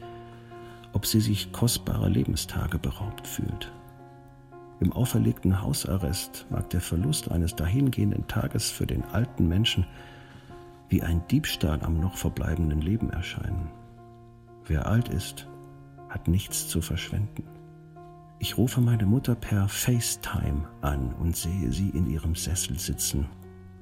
[0.92, 3.72] ob sie sich kostbarer Lebenstage beraubt fühlt.
[4.82, 9.86] Im auferlegten Hausarrest mag der Verlust eines dahingehenden Tages für den alten Menschen
[10.90, 13.72] wie ein Diebstahl am noch verbleibenden Leben erscheinen.
[14.66, 15.48] Wer alt ist,
[16.12, 17.44] hat nichts zu verschwenden.
[18.40, 23.28] Ich rufe meine Mutter per FaceTime an und sehe sie in ihrem Sessel sitzen.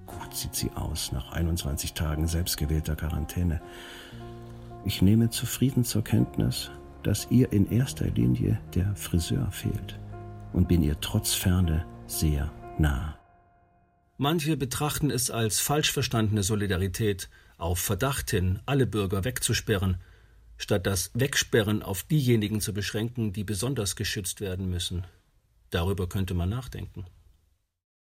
[0.06, 3.62] Gut sieht sie aus nach 21 Tagen selbstgewählter Quarantäne.
[4.86, 6.72] Ich nehme zufrieden zur Kenntnis,
[7.04, 10.00] dass ihr in erster Linie der Friseur fehlt
[10.54, 13.18] und bin ihr trotz Ferne sehr nah.
[14.18, 19.98] Manche betrachten es als falsch verstandene Solidarität, auf Verdacht hin alle Bürger wegzusperren,
[20.60, 25.08] statt das Wegsperren auf diejenigen zu beschränken, die besonders geschützt werden müssen.
[25.72, 27.08] Darüber könnte man nachdenken.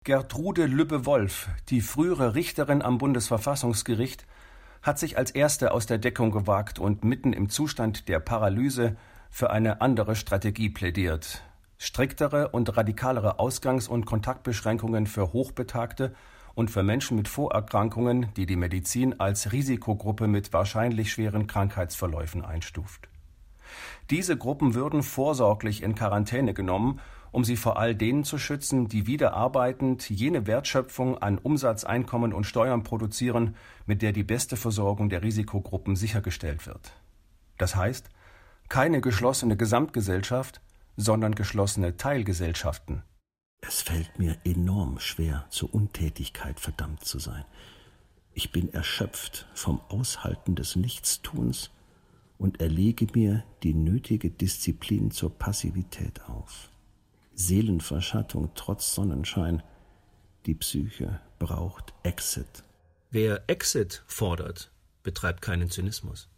[0.04, 4.26] Gertrude Lübbe-Wolf, die frühere Richterin am Bundesverfassungsgericht,
[4.82, 8.96] hat sich als erste aus der Deckung gewagt und mitten im Zustand der Paralyse
[9.30, 11.44] für eine andere Strategie plädiert.
[11.78, 16.16] Striktere und radikalere Ausgangs- und Kontaktbeschränkungen für Hochbetagte
[16.58, 23.10] und für Menschen mit Vorerkrankungen, die die Medizin als Risikogruppe mit wahrscheinlich schweren Krankheitsverläufen einstuft.
[24.10, 27.00] Diese Gruppen würden vorsorglich in Quarantäne genommen,
[27.32, 32.34] um sie vor all denen zu schützen, die wieder arbeitend jene Wertschöpfung an Umsatz, Einkommen
[32.34, 33.56] und Steuern produzieren,
[33.86, 36.92] mit der die beste Versorgung der Risikogruppen sichergestellt wird.
[37.60, 38.10] Das heißt,
[38.68, 40.60] keine geschlossene Gesamtgesellschaft,
[40.96, 43.04] sondern geschlossene Teilgesellschaften.
[43.62, 47.46] Es fällt mir enorm schwer, zur Untätigkeit verdammt zu sein.
[48.34, 51.72] Ich bin erschöpft vom Aushalten des Nichtstuns
[52.38, 56.70] und erlege mir die nötige Disziplin zur Passivität auf.
[57.34, 59.64] Seelenverschattung trotz Sonnenschein.
[60.46, 62.64] Die Psyche braucht Exit.
[63.10, 64.72] Wer Exit fordert,
[65.04, 66.30] betreibt keinen Zynismus.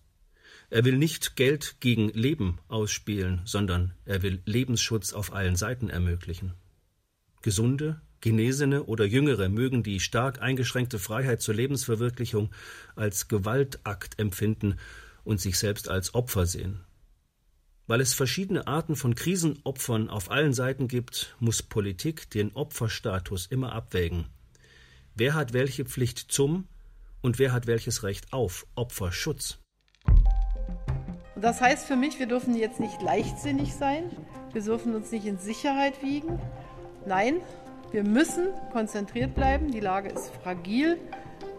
[0.69, 6.53] Er will nicht Geld gegen Leben ausspielen, sondern er will Lebensschutz auf allen Seiten ermöglichen.
[7.41, 12.49] Gesunde, Genesene oder Jüngere mögen die stark eingeschränkte Freiheit zur Lebensverwirklichung
[12.95, 14.75] als Gewaltakt empfinden
[15.23, 16.81] und sich selbst als Opfer sehen.
[17.87, 23.71] Weil es verschiedene Arten von Krisenopfern auf allen Seiten gibt, muss Politik den Opferstatus immer
[23.71, 24.25] abwägen.
[25.15, 26.67] Wer hat welche Pflicht zum
[27.21, 29.59] und wer hat welches Recht auf Opferschutz?
[31.35, 34.03] Das heißt für mich, wir dürfen jetzt nicht leichtsinnig sein,
[34.51, 36.39] wir dürfen uns nicht in Sicherheit wiegen,
[37.09, 37.41] Nein,
[37.89, 39.71] wir müssen konzentriert bleiben.
[39.71, 40.99] Die Lage ist fragil.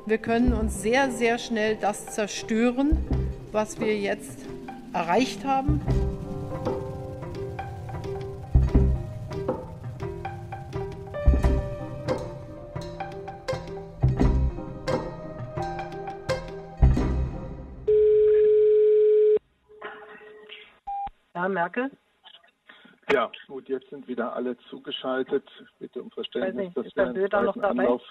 [0.07, 2.97] Wir können uns sehr, sehr schnell das zerstören,
[3.51, 4.39] was wir jetzt
[4.93, 5.81] erreicht haben.
[21.35, 21.91] Ja, Merkel?
[23.13, 25.45] Ja, gut, jetzt sind wieder alle zugeschaltet.
[25.79, 27.69] Bitte um Verständnis, nicht, dass wir einen Söder noch dabei?
[27.69, 28.03] Anlauf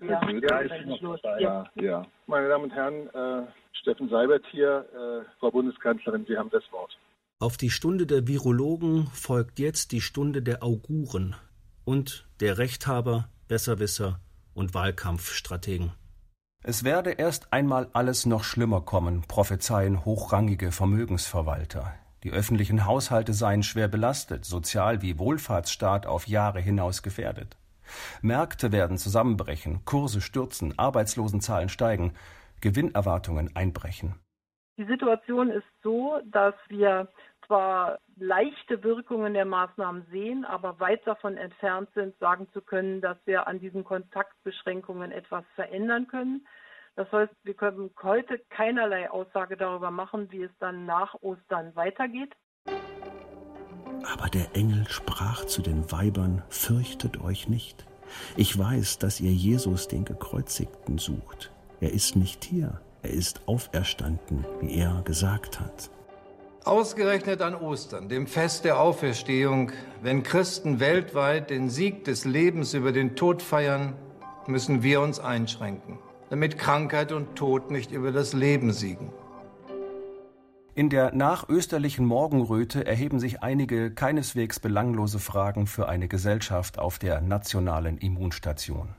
[0.00, 1.40] ja, ja, ist noch dabei.
[1.40, 2.06] Ja, ja.
[2.26, 6.96] Meine Damen und Herren, äh, Steffen Seibert hier, äh, Frau Bundeskanzlerin, Sie haben das Wort.
[7.38, 11.34] Auf die Stunde der Virologen folgt jetzt die Stunde der Auguren
[11.84, 14.20] und der Rechthaber, Besserwisser
[14.54, 15.92] und Wahlkampfstrategen.
[16.64, 21.94] Es werde erst einmal alles noch schlimmer kommen, prophezeien hochrangige Vermögensverwalter.
[22.22, 27.56] Die öffentlichen Haushalte seien schwer belastet, Sozial- wie Wohlfahrtsstaat auf Jahre hinaus gefährdet.
[28.20, 32.14] Märkte werden zusammenbrechen, Kurse stürzen, Arbeitslosenzahlen steigen,
[32.60, 34.14] Gewinnerwartungen einbrechen.
[34.78, 37.08] Die Situation ist so, dass wir
[37.46, 43.18] zwar leichte Wirkungen der Maßnahmen sehen, aber weit davon entfernt sind, sagen zu können, dass
[43.24, 46.46] wir an diesen Kontaktbeschränkungen etwas verändern können.
[46.94, 52.32] Das heißt, wir können heute keinerlei Aussage darüber machen, wie es dann nach Ostern weitergeht.
[52.66, 57.86] Aber der Engel sprach zu den Weibern, fürchtet euch nicht.
[58.36, 61.50] Ich weiß, dass ihr Jesus, den Gekreuzigten, sucht.
[61.80, 65.90] Er ist nicht hier, er ist auferstanden, wie er gesagt hat.
[66.64, 69.72] Ausgerechnet an Ostern, dem Fest der Auferstehung,
[70.02, 73.94] wenn Christen weltweit den Sieg des Lebens über den Tod feiern,
[74.46, 75.98] müssen wir uns einschränken
[76.32, 79.12] damit Krankheit und Tod nicht über das Leben siegen.
[80.74, 87.20] In der nachösterlichen Morgenröte erheben sich einige keineswegs belanglose Fragen für eine Gesellschaft auf der
[87.20, 88.94] nationalen Immunstation.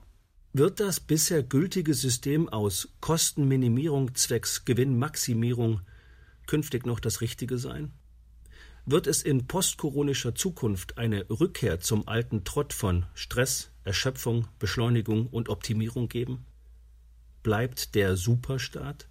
[0.54, 5.82] Wird das bisher gültige System aus Kostenminimierung zwecks Gewinnmaximierung
[6.46, 7.94] künftig noch das Richtige sein?
[8.86, 15.50] Wird es in postkoronischer Zukunft eine Rückkehr zum alten Trott von Stress, Erschöpfung, Beschleunigung und
[15.50, 16.46] Optimierung geben?
[17.44, 19.10] Bleibt der Superstaat?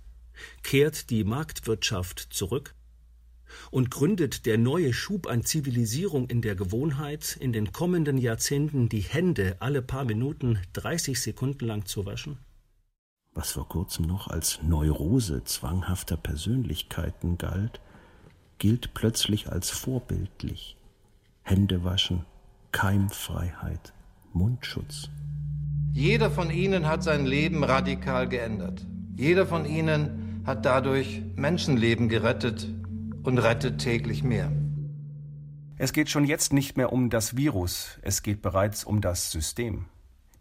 [0.63, 2.75] Kehrt die Marktwirtschaft zurück?
[3.71, 9.03] Und gründet der neue Schub an Zivilisierung in der Gewohnheit, in den kommenden Jahrzehnten die
[9.03, 12.39] Hände alle paar Minuten 30 Sekunden lang zu waschen?
[13.35, 17.81] Was vor kurzem noch als Neurose zwanghafter Persönlichkeiten galt,
[18.57, 20.77] gilt plötzlich als vorbildlich.
[21.43, 22.25] Hände waschen,
[22.73, 23.93] Keimfreiheit,
[24.33, 25.11] Mundschutz.
[25.95, 28.87] Jeder von Ihnen hat sein Leben radikal geändert.
[29.15, 32.67] Jeder von Ihnen hat dadurch Menschenleben gerettet
[33.23, 34.51] und rettet täglich mehr.
[35.77, 39.85] Es geht schon jetzt nicht mehr um das Virus, es geht bereits um das System.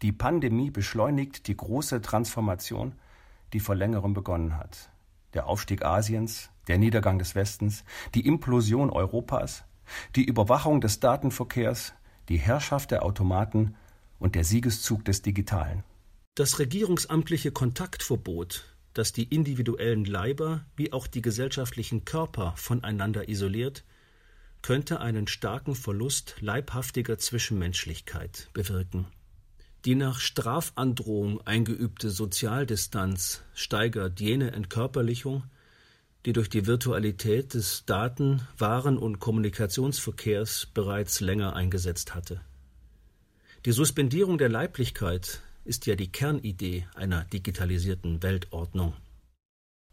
[0.00, 2.94] Die Pandemie beschleunigt die große Transformation,
[3.52, 4.88] die vor längerem begonnen hat.
[5.34, 7.84] Der Aufstieg Asiens, der Niedergang des Westens,
[8.14, 9.64] die Implosion Europas,
[10.16, 11.92] die Überwachung des Datenverkehrs,
[12.30, 13.74] die Herrschaft der Automaten
[14.22, 15.84] und der Siegeszug des Digitalen.
[16.34, 18.64] Das regierungsamtliche Kontaktverbot
[18.94, 23.84] das die individuellen Leiber wie auch die gesellschaftlichen Körper voneinander isoliert,
[24.60, 29.06] könnte einen starken Verlust leibhaftiger Zwischenmenschlichkeit bewirken.
[29.84, 35.42] Die nach Strafandrohung eingeübte Sozialdistanz steigert jene Entkörperlichung,
[36.24, 42.40] die durch die Virtualität des Daten-, Waren- und Kommunikationsverkehrs bereits länger eingesetzt hatte.
[43.64, 48.94] Die Suspendierung der Leiblichkeit ist ja die Kernidee einer digitalisierten Weltordnung.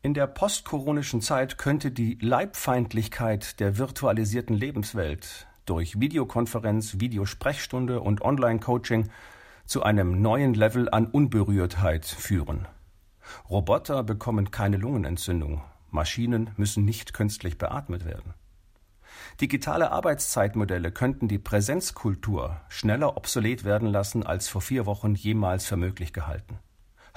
[0.01, 9.11] In der postkoronischen Zeit könnte die Leibfeindlichkeit der virtualisierten Lebenswelt durch Videokonferenz, Videosprechstunde und Online-Coaching
[9.67, 12.67] zu einem neuen Level an Unberührtheit führen.
[13.51, 15.61] Roboter bekommen keine Lungenentzündung,
[15.91, 18.33] Maschinen müssen nicht künstlich beatmet werden.
[19.41, 25.77] Digitale Arbeitszeitmodelle könnten die Präsenzkultur schneller obsolet werden lassen als vor vier Wochen jemals für
[25.77, 26.59] möglich gehalten.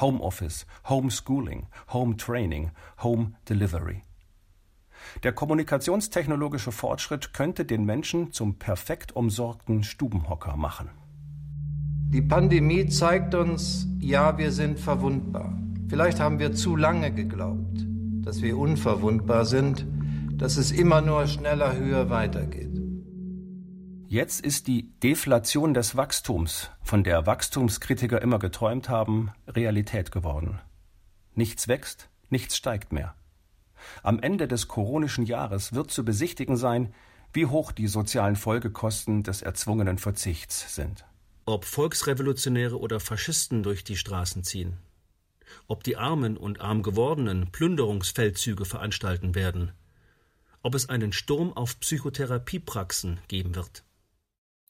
[0.00, 2.70] Homeoffice, Homeschooling, Home Training,
[3.02, 4.02] Home Delivery.
[5.24, 10.90] Der kommunikationstechnologische Fortschritt könnte den Menschen zum perfekt umsorgten Stubenhocker machen.
[12.08, 15.58] Die Pandemie zeigt uns, ja, wir sind verwundbar.
[15.88, 17.84] Vielleicht haben wir zu lange geglaubt,
[18.22, 19.86] dass wir unverwundbar sind
[20.42, 22.76] dass es immer nur schneller, höher weitergeht.
[24.08, 30.58] Jetzt ist die Deflation des Wachstums, von der Wachstumskritiker immer geträumt haben, Realität geworden.
[31.36, 33.14] Nichts wächst, nichts steigt mehr.
[34.02, 36.92] Am Ende des koronischen Jahres wird zu besichtigen sein,
[37.32, 41.04] wie hoch die sozialen Folgekosten des erzwungenen Verzichts sind.
[41.46, 44.78] Ob Volksrevolutionäre oder Faschisten durch die Straßen ziehen.
[45.68, 49.70] Ob die Armen und Armgewordenen Plünderungsfeldzüge veranstalten werden
[50.62, 53.84] ob es einen Sturm auf Psychotherapiepraxen geben wird.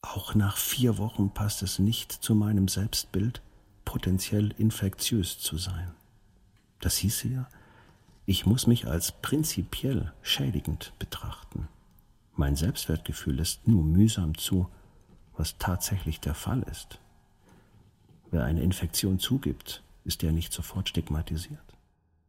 [0.01, 3.41] Auch nach vier Wochen passt es nicht zu meinem Selbstbild,
[3.85, 5.95] potenziell infektiös zu sein.
[6.81, 7.49] Das hieße ja,
[8.27, 11.69] ich muss mich als prinzipiell schädigend betrachten.
[12.35, 14.69] Mein Selbstwertgefühl lässt nur mühsam zu,
[15.37, 16.99] was tatsächlich der Fall ist.
[18.31, 21.72] Wer eine Infektion zugibt, ist ja nicht sofort stigmatisiert.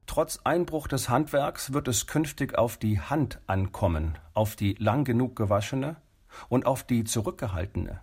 [0.06, 5.36] Trotz Einbruch des Handwerks wird es künftig auf die Hand ankommen, auf die lang genug
[5.36, 5.96] gewaschene
[6.50, 8.02] und auf die zurückgehaltene.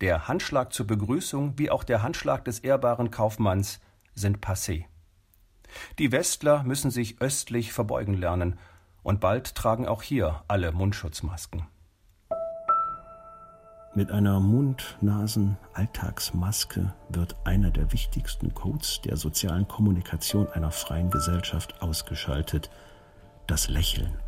[0.00, 3.80] Der Handschlag zur Begrüßung wie auch der Handschlag des ehrbaren Kaufmanns
[4.14, 4.86] sind passé.
[5.98, 8.58] Die Westler müssen sich östlich verbeugen lernen,
[9.02, 11.66] und bald tragen auch hier alle Mundschutzmasken.
[13.96, 22.70] Mit einer Mund-Nasen-Alltagsmaske wird einer der wichtigsten Codes der sozialen Kommunikation einer freien Gesellschaft ausgeschaltet,
[23.46, 24.18] das Lächeln.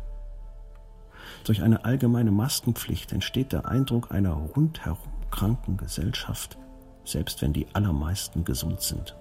[1.43, 6.57] Durch eine allgemeine Maskenpflicht entsteht der Eindruck einer rundherum kranken Gesellschaft,
[7.03, 9.17] selbst wenn die allermeisten gesund sind.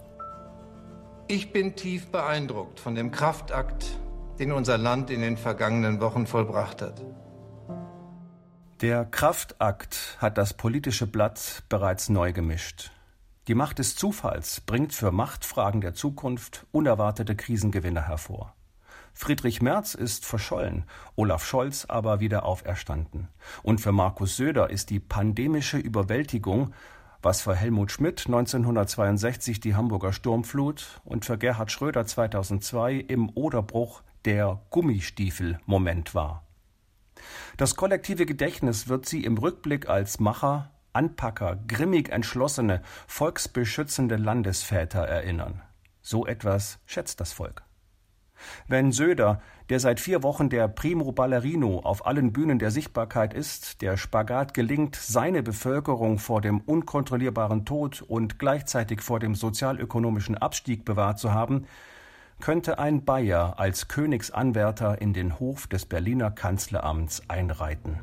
[1.27, 3.99] Ich bin tief beeindruckt von dem Kraftakt,
[4.39, 7.03] den unser Land in den vergangenen Wochen vollbracht hat.
[8.83, 12.91] Der Kraftakt hat das politische Blatt bereits neu gemischt.
[13.49, 18.55] Die Macht des Zufalls bringt für Machtfragen der Zukunft unerwartete Krisengewinne hervor.
[19.15, 23.29] Friedrich Merz ist verschollen, Olaf Scholz aber wieder auferstanden.
[23.63, 26.75] Und für Markus Söder ist die pandemische Überwältigung,
[27.23, 34.03] was für Helmut Schmidt 1962 die Hamburger Sturmflut und für Gerhard Schröder 2002 im Oderbruch
[34.27, 36.46] der Gummistiefel-Moment war.
[37.57, 45.63] Das kollektive Gedächtnis wird sie im Rückblick als Macher, Anpacker, grimmig entschlossene, volksbeschützende Landesväter erinnern.
[46.01, 47.67] So etwas schätzt das Volk.
[48.69, 53.83] Wenn Söder, der seit vier Wochen der Primo Ballerino auf allen Bühnen der Sichtbarkeit ist,
[53.83, 60.85] der Spagat gelingt, seine Bevölkerung vor dem unkontrollierbaren Tod und gleichzeitig vor dem sozialökonomischen Abstieg
[60.85, 61.67] bewahrt zu haben,
[62.41, 68.01] könnte ein Bayer als Königsanwärter in den Hof des Berliner Kanzleramts einreiten.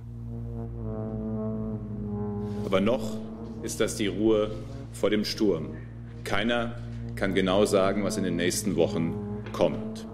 [2.65, 3.17] Aber noch
[3.61, 4.51] ist das die Ruhe
[4.91, 5.75] vor dem Sturm.
[6.23, 6.75] Keiner
[7.15, 9.13] kann genau sagen, was in den nächsten Wochen
[9.51, 10.07] kommt.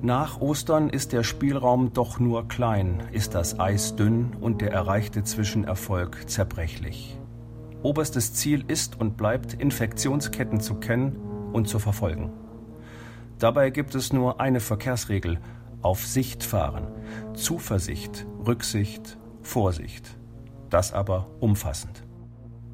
[0.00, 5.24] Nach Ostern ist der Spielraum doch nur klein, ist das Eis dünn und der erreichte
[5.24, 7.18] Zwischenerfolg zerbrechlich.
[7.82, 11.16] Oberstes Ziel ist und bleibt, Infektionsketten zu kennen
[11.52, 12.32] und zu verfolgen.
[13.38, 15.38] Dabei gibt es nur eine Verkehrsregel,
[15.80, 16.88] auf Sicht fahren.
[17.34, 20.16] Zuversicht, Rücksicht, Vorsicht.
[20.70, 22.02] Das aber umfassend.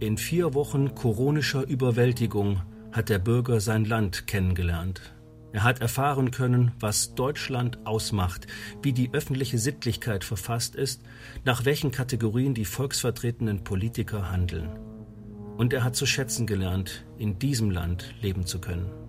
[0.01, 2.63] In vier Wochen koronischer Überwältigung
[2.93, 5.15] hat der Bürger sein Land kennengelernt.
[5.53, 8.49] Er hat erfahren können, was Deutschland ausmacht,
[8.83, 11.03] wie die öffentliche Sittlichkeit verfasst ist,
[11.45, 14.69] nach welchen Kategorien die volksvertretenen Politiker handeln.
[15.57, 19.04] Und er hat zu schätzen gelernt, in diesem Land leben zu können.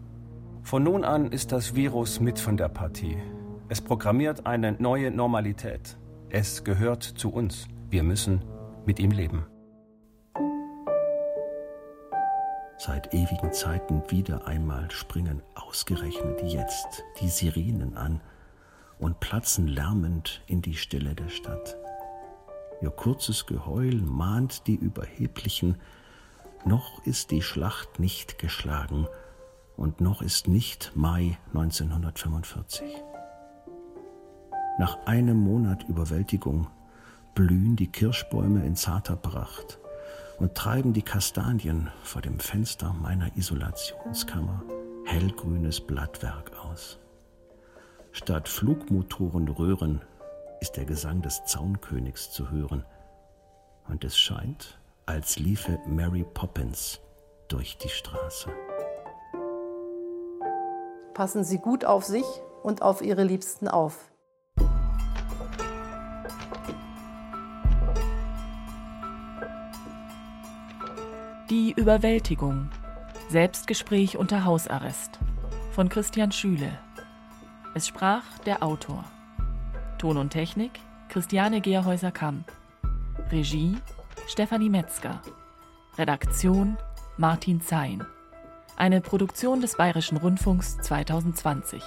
[0.66, 3.20] Von nun an ist das Virus mit von der Partie.
[3.70, 5.96] Es programmiert eine neue Normalität.
[6.32, 7.68] Es gehört zu uns.
[7.92, 8.44] Wir müssen
[8.84, 9.46] mit ihm leben.
[12.80, 18.22] Seit ewigen Zeiten wieder einmal springen ausgerechnet jetzt die Sirenen an
[18.98, 21.78] und platzen lärmend in die Stille der Stadt.
[22.82, 25.78] Ihr kurzes Geheul mahnt die Überheblichen,
[26.66, 29.08] noch ist die Schlacht nicht geschlagen
[29.78, 33.04] und noch ist nicht Mai 1945.
[34.78, 36.68] Nach einem Monat Überwältigung
[37.34, 39.80] blühen die Kirschbäume in zarter Pracht
[40.40, 44.64] und treiben die Kastanien vor dem Fenster meiner Isolationskammer
[45.06, 47.00] hellgrünes Blattwerk aus.
[48.12, 50.02] Statt Flugmotorenröhren
[50.62, 52.84] ist der Gesang des Zaunkönigs zu hören,
[53.88, 57.00] und es scheint, als liefe Mary Poppins
[57.48, 58.50] durch die Straße.
[61.16, 62.26] Passen Sie gut auf sich
[62.62, 64.12] und auf Ihre Liebsten auf.
[71.50, 72.70] Die Überwältigung.
[73.30, 75.18] Selbstgespräch unter Hausarrest.
[75.72, 76.78] Von Christian Schüle.
[77.74, 79.06] Es sprach der Autor.
[79.98, 80.72] Ton und Technik
[81.08, 82.52] Christiane Gerhäuser-Kamp.
[83.32, 83.78] Regie
[84.28, 85.22] Stefanie Metzger.
[85.98, 86.78] Redaktion
[87.16, 88.06] Martin Zein.
[88.78, 91.82] Eine Produktion des Bayerischen Rundfunks 2020.